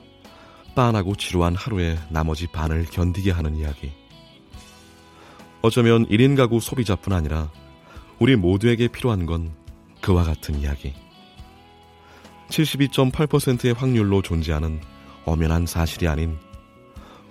빤하고 0.75 1.15
지루한 1.15 1.55
하루의 1.55 1.99
나머지 2.09 2.47
반을 2.47 2.85
견디게 2.85 3.31
하는 3.31 3.55
이야기. 3.55 3.91
어쩌면 5.61 6.05
1인 6.07 6.35
가구 6.35 6.59
소비자뿐 6.59 7.13
아니라 7.13 7.51
우리 8.19 8.35
모두에게 8.35 8.87
필요한 8.87 9.25
건 9.25 9.53
그와 10.01 10.23
같은 10.23 10.59
이야기. 10.59 10.93
72.8%의 12.49 13.73
확률로 13.73 14.21
존재하는 14.21 14.81
엄연한 15.25 15.65
사실이 15.65 16.07
아닌 16.07 16.37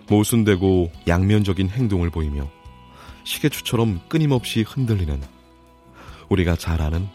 모순되고 0.08 0.90
양면적인 1.06 1.68
행동을 1.68 2.10
보이며 2.10 2.50
시계추처럼 3.24 4.00
끊임없이 4.08 4.62
흔들리는 4.62 5.20
우리가 6.32 6.56
잘 6.56 6.80
아는 6.80 7.08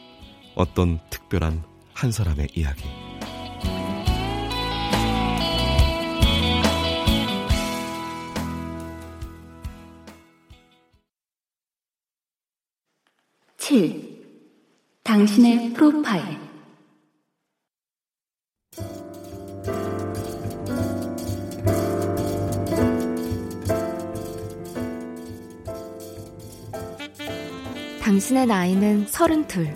어떤 0.53 0.99
특별한 1.09 1.63
한 1.95 2.11
사람의 2.11 2.49
이야기. 2.53 2.83
칠. 13.57 14.23
당신의 15.01 15.73
프로파일. 15.73 16.37
당신의 28.07 28.47
나이는 28.47 29.05
서른둘. 29.05 29.75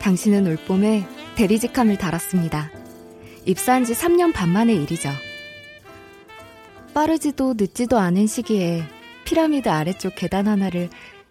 당신은 0.00 0.46
올봄에 0.46 1.04
대리직함을 1.34 1.98
달았습니다. 1.98 2.70
입사한 3.44 3.84
지 3.84 3.92
3년 3.92 4.32
반 4.32 4.50
만의 4.50 4.80
일이죠. 4.84 5.08
빠르지도 6.94 7.54
늦지도 7.56 7.98
않은 7.98 8.28
시기에 8.28 8.84
피라미드 9.24 9.68
아래쪽 9.68 10.14
계단 10.14 10.46
하나를 10.46 10.90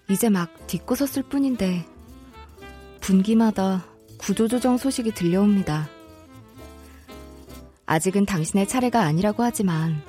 이제 0.10 0.28
막 0.28 0.68
딛고 0.68 0.96
섰을 0.96 1.24
뿐인데 1.24 1.86
분기마다 3.00 3.86
구조조정 4.18 4.76
소식이 4.76 5.14
들려옵니다. 5.14 5.88
아직은 7.86 8.26
당신의 8.26 8.68
차례가 8.68 9.04
아니라고 9.04 9.42
하지만 9.42 10.02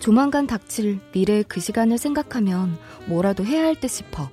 조만간 0.00 0.48
닥칠 0.48 0.98
미래의 1.12 1.44
그 1.44 1.60
시간을 1.60 1.98
생각하면 1.98 2.76
뭐라도 3.06 3.44
해야 3.44 3.62
할 3.62 3.76
듯 3.76 3.86
싶어 3.86 4.28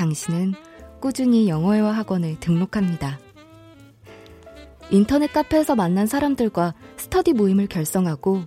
당신은 0.00 0.54
꾸준히 0.98 1.46
영어회화 1.46 1.92
학원을 1.92 2.40
등록합니다. 2.40 3.18
인터넷 4.88 5.30
카페에서 5.30 5.74
만난 5.76 6.06
사람들과 6.06 6.72
스터디 6.96 7.34
모임을 7.34 7.66
결성하고 7.66 8.44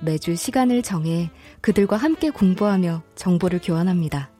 매주 0.00 0.34
시간을 0.34 0.82
정해 0.82 1.30
그들과 1.60 1.96
함께 1.96 2.30
공부하며 2.30 3.04
정보를 3.14 3.60
교환합니다. 3.62 4.30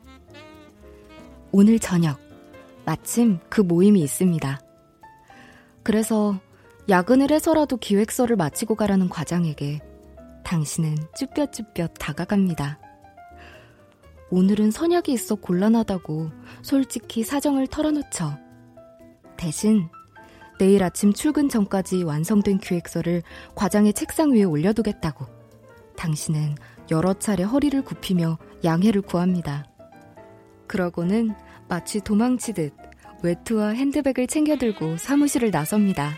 오늘 1.53 1.79
저녁, 1.79 2.19
마침 2.85 3.39
그 3.49 3.61
모임이 3.61 4.01
있습니다. 4.01 4.61
그래서 5.85 6.37
야근을 6.89 7.31
해서라도 7.31 7.77
기획서를 7.77 8.35
마치고 8.35 8.75
가라는 8.75 9.09
과장에게 9.09 9.79
당신은 10.43 10.97
쭈뼛쭈뼛 11.17 11.95
다가갑니다. 12.01 12.90
오늘은 14.33 14.71
선약이 14.71 15.13
있어 15.13 15.35
곤란하다고 15.35 16.31
솔직히 16.63 17.25
사정을 17.25 17.67
털어놓죠. 17.67 18.39
대신 19.37 19.89
내일 20.61 20.85
아침 20.85 21.13
출근 21.13 21.49
전까지 21.49 22.05
완성된 22.05 22.59
기획서를 22.59 23.23
과장의 23.57 23.93
책상 23.95 24.33
위에 24.33 24.45
올려두겠다고 24.45 25.27
당신은 25.97 26.55
여러 26.93 27.15
차례 27.15 27.43
허리를 27.43 27.83
굽히며 27.83 28.39
양해를 28.63 29.03
구합니다. 29.03 29.67
그러고는 30.69 31.35
마치 31.69 32.01
도망치듯 32.01 32.73
외투와 33.23 33.71
핸드백을 33.71 34.29
챙겨들고 34.29 34.97
사무실을 34.97 35.51
나섭니다. 35.51 36.13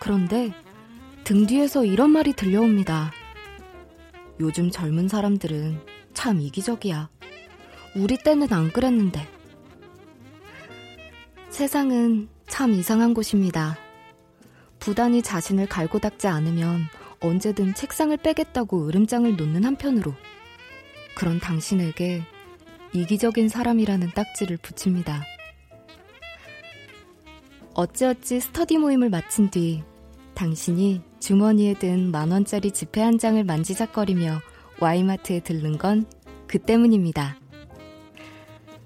그런데 0.00 0.52
등 1.22 1.46
뒤에서 1.46 1.84
이런 1.84 2.10
말이 2.10 2.32
들려옵니다. 2.32 3.12
요즘 4.40 4.70
젊은 4.70 5.06
사람들은 5.06 5.99
참 6.14 6.40
이기적이야. 6.40 7.08
우리 7.96 8.16
때는 8.16 8.52
안 8.52 8.70
그랬는데. 8.72 9.26
세상은 11.48 12.28
참 12.46 12.72
이상한 12.72 13.14
곳입니다. 13.14 13.76
부단히 14.78 15.22
자신을 15.22 15.66
갈고 15.68 15.98
닦지 15.98 16.26
않으면 16.26 16.82
언제든 17.20 17.74
책상을 17.74 18.16
빼겠다고 18.16 18.88
으름장을 18.88 19.36
놓는 19.36 19.64
한편으로 19.64 20.14
그런 21.14 21.38
당신에게 21.38 22.22
이기적인 22.92 23.48
사람이라는 23.48 24.10
딱지를 24.14 24.56
붙입니다. 24.56 25.22
어찌어찌 27.74 28.40
스터디 28.40 28.78
모임을 28.78 29.10
마친 29.10 29.50
뒤 29.50 29.82
당신이 30.34 31.02
주머니에 31.20 31.74
든 31.74 32.10
만원짜리 32.10 32.70
지폐 32.70 33.00
한 33.02 33.18
장을 33.18 33.42
만지작거리며 33.44 34.40
와이마트에 34.80 35.40
들른 35.40 35.78
건 35.78 36.20
그 36.50 36.58
때문입니다. 36.58 37.36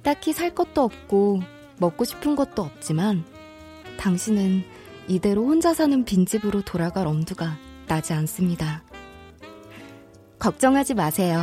딱히 0.03 0.35
살 0.35 0.55
것도 0.55 0.83
없고 0.83 1.41
먹고 1.79 2.05
싶은 2.05 2.37
것도 2.37 2.61
없지만 2.61 3.25
당신은 3.97 4.65
이대로 5.09 5.47
혼자 5.47 5.73
사는 5.73 6.05
빈집으로 6.05 6.61
돌아갈 6.61 7.07
엄두가 7.07 7.57
나지 7.87 8.13
않습니다. 8.13 8.83
걱정하지 10.39 10.93
마세요. 10.93 11.43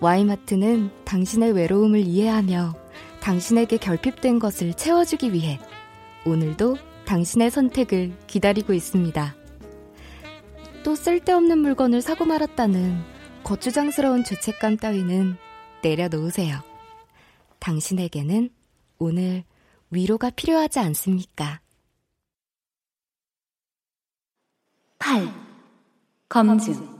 와이마트는 0.00 0.90
당신의 1.06 1.52
외로움을 1.52 2.00
이해하며 2.00 2.74
당신에게 3.20 3.78
결핍된 3.78 4.38
것을 4.38 4.74
채워주기 4.74 5.32
위해 5.32 5.58
오늘도 6.26 6.76
당신의 7.06 7.50
선택을 7.50 8.12
기다리고 8.26 8.74
있습니다. 8.74 9.34
또 10.84 10.94
쓸데없는 10.94 11.56
물건을 11.56 12.02
사고 12.02 12.26
말았다는 12.26 13.17
거추장스러운 13.48 14.24
죄책감 14.24 14.76
따위는 14.76 15.38
내려놓으세요. 15.82 16.60
당신에게는 17.60 18.50
오늘 18.98 19.42
위로가 19.90 20.28
필요하지 20.28 20.80
않습니까? 20.80 21.58
8. 24.98 25.26
검증 26.28 26.98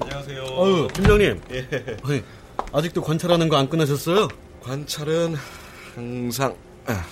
안녕하세요. 0.00 0.42
어유 0.42 0.88
팀장님. 0.94 1.42
예. 1.50 1.68
어이, 2.02 2.22
아직도 2.72 3.02
관찰하는 3.02 3.50
거 3.50 3.56
안 3.58 3.68
끝나셨어요? 3.68 4.28
관찰은 4.62 5.34
항상 5.94 6.56
아, 6.86 7.04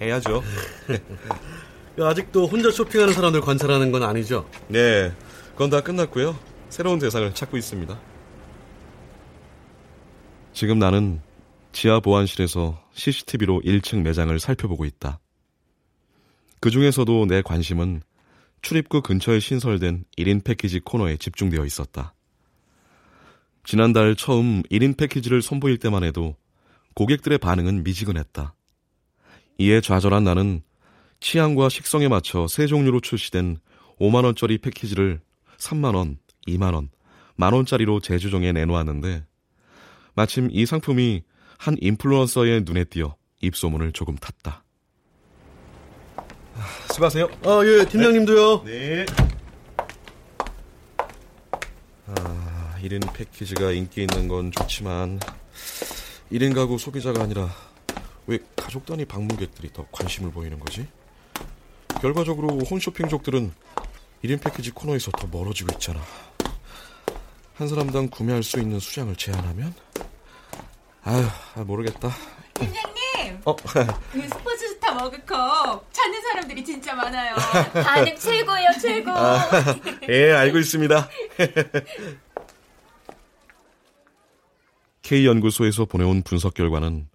해야죠. 0.00 0.40
아직도 1.98 2.46
혼자 2.46 2.70
쇼핑하는 2.70 3.12
사람들 3.12 3.40
관찰하는 3.40 3.90
건 3.90 4.02
아니죠? 4.04 4.48
네, 4.68 5.12
그건 5.52 5.70
다 5.70 5.80
끝났고요. 5.82 6.38
새로운 6.70 6.98
대상을 6.98 7.32
찾고 7.34 7.56
있습니다. 7.56 8.00
지금 10.52 10.78
나는 10.78 11.20
지하 11.72 12.00
보안실에서 12.00 12.82
CCTV로 12.92 13.60
1층 13.62 14.02
매장을 14.02 14.38
살펴보고 14.38 14.84
있다. 14.84 15.20
그 16.60 16.70
중에서도 16.70 17.26
내 17.26 17.42
관심은 17.42 18.02
출입구 18.60 19.02
근처에 19.02 19.40
신설된 19.40 20.04
1인 20.16 20.44
패키지 20.44 20.80
코너에 20.80 21.16
집중되어 21.16 21.64
있었다. 21.64 22.14
지난달 23.64 24.14
처음 24.16 24.62
1인 24.64 24.96
패키지를 24.96 25.42
선보일 25.42 25.78
때만 25.78 26.04
해도 26.04 26.36
고객들의 26.94 27.38
반응은 27.38 27.84
미지근했다. 27.84 28.54
이에 29.58 29.80
좌절한 29.80 30.24
나는 30.24 30.62
취향과 31.20 31.68
식성에 31.68 32.08
맞춰 32.08 32.46
세 32.48 32.66
종류로 32.66 33.00
출시된 33.00 33.58
5만원짜리 34.00 34.60
패키지를 34.60 35.20
3만원, 35.62 36.16
2만원, 36.48 36.88
만원짜리로 37.36 38.00
재조정해 38.00 38.52
내놓았는데 38.52 39.24
마침 40.14 40.48
이 40.50 40.66
상품이 40.66 41.22
한 41.58 41.76
인플루언서의 41.80 42.62
눈에 42.64 42.84
띄어 42.84 43.16
입소문을 43.40 43.92
조금 43.92 44.16
탔다. 44.16 44.64
수고하세요. 46.92 47.28
아, 47.44 47.60
예, 47.64 47.84
팀장님도요. 47.86 48.64
네. 48.64 49.06
아, 52.06 52.76
1인 52.82 53.12
패키지가 53.14 53.70
인기 53.72 54.02
있는 54.02 54.28
건 54.28 54.50
좋지만 54.50 55.20
1인 56.30 56.54
가구 56.54 56.76
소비자가 56.76 57.22
아니라 57.22 57.48
왜 58.26 58.38
가족 58.56 58.84
단위 58.84 59.04
방문객들이 59.04 59.72
더 59.72 59.86
관심을 59.92 60.32
보이는 60.32 60.58
거지? 60.58 60.86
결과적으로 62.00 62.58
홈쇼핑족들은 62.58 63.52
1인 64.24 64.40
패키지 64.40 64.70
코너에서 64.70 65.10
더 65.12 65.26
멀어지고 65.26 65.72
있잖아. 65.74 66.00
한 67.54 67.68
사람당 67.68 68.08
구매할 68.08 68.42
수 68.42 68.58
있는 68.60 68.78
수량을 68.78 69.16
제한하면? 69.16 69.74
아휴, 71.04 71.64
모르겠다. 71.64 72.10
팀장님! 72.54 73.40
어? 73.44 73.56
그 73.56 74.28
스포츠 74.28 74.68
스타 74.68 74.94
머그컵 74.94 75.92
찾는 75.92 76.22
사람들이 76.22 76.64
진짜 76.64 76.94
많아요. 76.94 77.34
반응 77.72 78.16
최고예요, 78.16 78.68
최고. 78.80 79.10
아, 79.10 79.50
예, 80.08 80.32
알고 80.32 80.58
있습니다. 80.58 81.08
K연구소에서 85.02 85.84
보내온 85.84 86.22
분석 86.22 86.54
결과는 86.54 87.08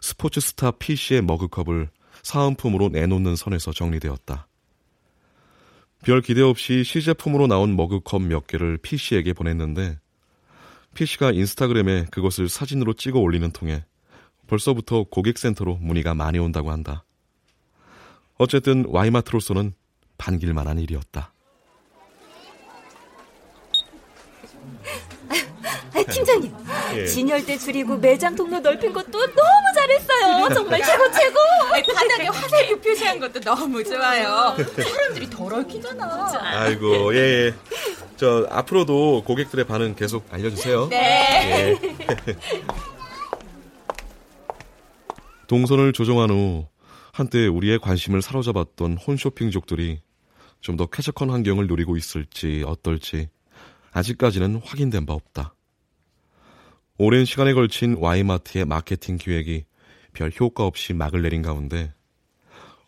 스포츠 0.00 0.40
스타 0.40 0.72
P씨의 0.72 1.22
머그컵을 1.22 1.90
사은품으로 2.22 2.88
내놓는 2.88 3.36
선에서 3.36 3.72
정리되었다. 3.72 4.48
별 6.04 6.22
기대 6.22 6.40
없이 6.40 6.82
시제품으로 6.82 7.46
나온 7.46 7.76
머그컵 7.76 8.22
몇 8.22 8.46
개를 8.46 8.78
P씨에게 8.78 9.32
보냈는데 9.32 9.98
PC가 10.94 11.30
인스타그램에 11.32 12.06
그것을 12.10 12.48
사진으로 12.48 12.94
찍어 12.94 13.18
올리는 13.18 13.50
통에 13.52 13.84
벌써부터 14.46 15.04
고객센터로 15.04 15.76
문의가 15.76 16.14
많이 16.14 16.38
온다고 16.38 16.70
한다. 16.72 17.04
어쨌든 18.38 18.84
와이마트로서는 18.88 19.74
반길만한 20.18 20.78
일이었다. 20.78 21.32
아, 25.89 25.89
팀장님, 26.04 26.52
예. 26.96 27.06
진열대 27.06 27.58
줄이고 27.58 27.96
매장 27.96 28.34
통로 28.34 28.58
넓힌 28.60 28.92
것도 28.92 29.10
너무 29.10 29.34
잘했어요. 29.74 30.54
정말 30.54 30.82
최고 30.82 31.04
최고. 31.12 31.38
바닥에 31.94 32.26
화살표 32.28 32.80
표시한 32.80 33.18
것도 33.20 33.40
너무 33.40 33.82
좋아요. 33.84 34.56
사람들이 34.56 35.28
덜 35.30 35.54
얽히잖아. 35.54 36.32
아이고, 36.60 37.14
예, 37.14 37.18
예. 37.18 37.54
저, 38.16 38.46
앞으로도 38.50 39.24
고객들의 39.24 39.64
반응 39.66 39.94
계속 39.94 40.26
알려주세요. 40.30 40.88
네. 40.88 41.78
예. 41.80 42.36
동선을 45.46 45.92
조정한 45.92 46.30
후 46.30 46.66
한때 47.12 47.46
우리의 47.46 47.78
관심을 47.80 48.22
사로잡았던 48.22 48.98
홈쇼핑족들이 48.98 50.00
좀 50.60 50.76
더 50.76 50.86
쾌적한 50.86 51.30
환경을 51.30 51.66
누리고 51.66 51.96
있을지 51.96 52.62
어떨지 52.66 53.28
아직까지는 53.92 54.60
확인된 54.64 55.06
바 55.06 55.14
없다. 55.14 55.54
오랜 57.02 57.24
시간에 57.24 57.54
걸친 57.54 57.96
와이마트의 57.98 58.66
마케팅 58.66 59.16
기획이 59.16 59.64
별 60.12 60.30
효과 60.38 60.66
없이 60.66 60.92
막을 60.92 61.22
내린 61.22 61.40
가운데 61.40 61.94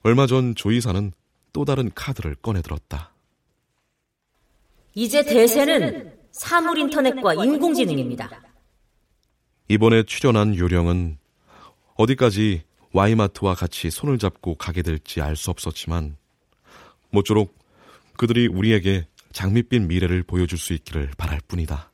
얼마 0.03 0.27
전 0.27 0.55
조이사는 0.55 1.13
또 1.55 1.65
다른 1.65 1.91
카드를 1.95 2.35
꺼내들었다. 2.35 3.15
이제 4.93 5.25
대세는 5.25 6.13
사물 6.31 6.77
인터넷과 6.81 7.33
인공지능입니다. 7.33 8.43
이번에 9.69 10.03
출연한 10.03 10.59
요령은 10.59 11.17
어디까지 11.95 12.65
와이마트와 12.93 13.55
같이 13.55 13.89
손을 13.89 14.19
잡고 14.19 14.57
가게 14.57 14.83
될지 14.83 15.23
알 15.23 15.37
수 15.37 15.51
없었지만 15.51 16.19
모쪼록 17.09 17.57
그들이 18.19 18.47
우리에게 18.47 19.07
장밋빛 19.33 19.81
미래를 19.87 20.23
보여줄 20.25 20.59
수 20.59 20.75
있기를 20.75 21.13
바랄 21.17 21.41
뿐이다. 21.49 21.89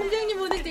팀장님 0.00 0.40
오늘도 0.40 0.68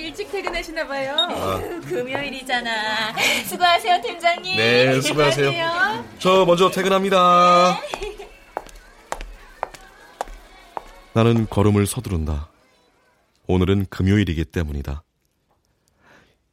퇴근하시나 0.60 0.86
봐요. 0.86 1.16
아. 1.16 1.80
금요일이잖아. 1.80 3.16
수고하세요, 3.44 4.02
팀장님. 4.02 4.56
네, 4.56 5.00
수고하세요. 5.00 6.04
저 6.18 6.44
먼저 6.44 6.70
퇴근합니다. 6.70 7.80
나는 11.12 11.46
걸음을 11.48 11.86
서두른다. 11.86 12.50
오늘은 13.46 13.86
금요일이기 13.90 14.44
때문이다. 14.46 15.02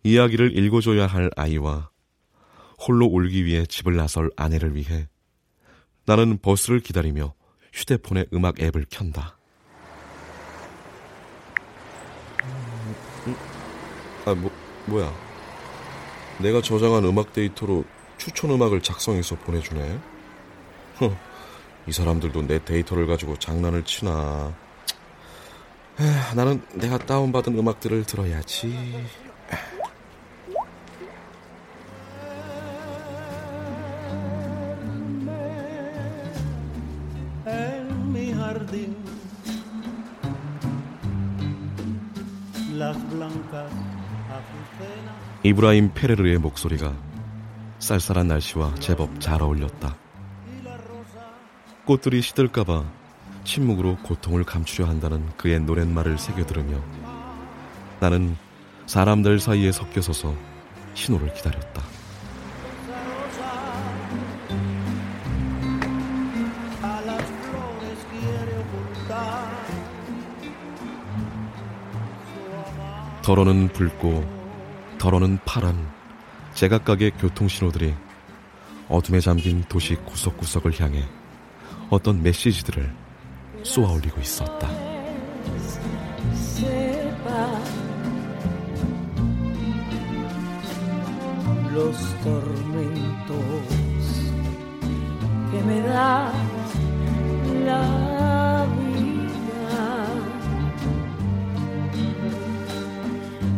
이야기를 0.03 0.57
읽어줘야 0.57 1.05
할 1.05 1.29
아이와 1.35 1.89
홀로 2.79 3.05
울기 3.07 3.45
위해 3.45 3.65
집을 3.65 3.95
나설 3.95 4.31
아내를 4.37 4.75
위해 4.75 5.07
나는 6.05 6.37
버스를 6.41 6.79
기다리며 6.79 7.33
휴대폰의 7.73 8.27
음악 8.33 8.61
앱을 8.61 8.85
켠다. 8.89 9.36
아, 14.27 14.33
뭐, 14.35 14.51
뭐야. 14.87 15.09
내가 16.39 16.61
저장한 16.61 17.05
음악 17.05 17.31
데이터로 17.31 17.85
추천 18.17 18.51
음악을 18.51 18.81
작성해서 18.81 19.37
보내주네. 19.37 19.99
허, 20.99 21.15
이 21.87 21.93
사람들도 21.93 22.41
내 22.45 22.61
데이터를 22.65 23.07
가지고 23.07 23.39
장난을 23.39 23.85
치나. 23.85 24.53
에휴, 26.01 26.35
나는 26.35 26.61
내가 26.73 26.97
다운받은 26.97 27.57
음악들을 27.57 28.03
들어야지. 28.03 29.05
이브라임 45.43 45.91
페레르의 45.93 46.37
목소리가 46.39 46.95
쌀쌀한 47.79 48.27
날씨와 48.27 48.75
제법 48.75 49.19
잘 49.19 49.41
어울렸다. 49.41 49.95
꽃들이 51.85 52.21
시들까봐 52.21 52.83
침묵으로 53.43 53.97
고통을 54.03 54.43
감추려 54.43 54.87
한다는 54.87 55.25
그의 55.37 55.59
노랫말을 55.61 56.17
새겨 56.17 56.45
들으며 56.45 56.81
나는 57.99 58.35
사람들 58.87 59.39
사이에 59.39 59.71
섞여 59.71 60.01
서서 60.01 60.35
신호를 60.93 61.33
기다렸다. 61.33 61.96
덜어는 73.27 73.67
붉고 73.73 74.23
덜어는 74.99 75.39
파란 75.43 75.75
제각각의 76.53 77.11
교통신호들이 77.19 77.93
어둠에 78.87 79.19
잠긴 79.19 79.65
도시 79.67 79.95
구석구석을 79.95 80.79
향해 80.79 81.03
어떤 81.89 82.23
메시지들을 82.23 82.89
쏘아 83.63 83.91
올리고 83.91 84.21
있었다. 84.21 84.69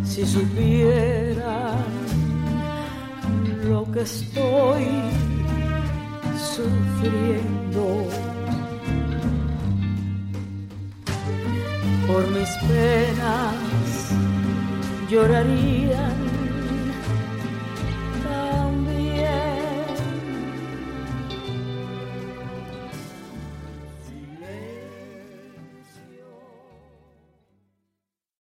Si 0.09 0.25
supieran 0.25 1.85
lo 3.69 3.89
que 3.91 4.01
estoy 4.01 4.87
sufriendo. 6.55 8.07
Por 12.07 12.27
mis 12.31 12.49
penas 12.67 14.09
llorarían 15.11 16.28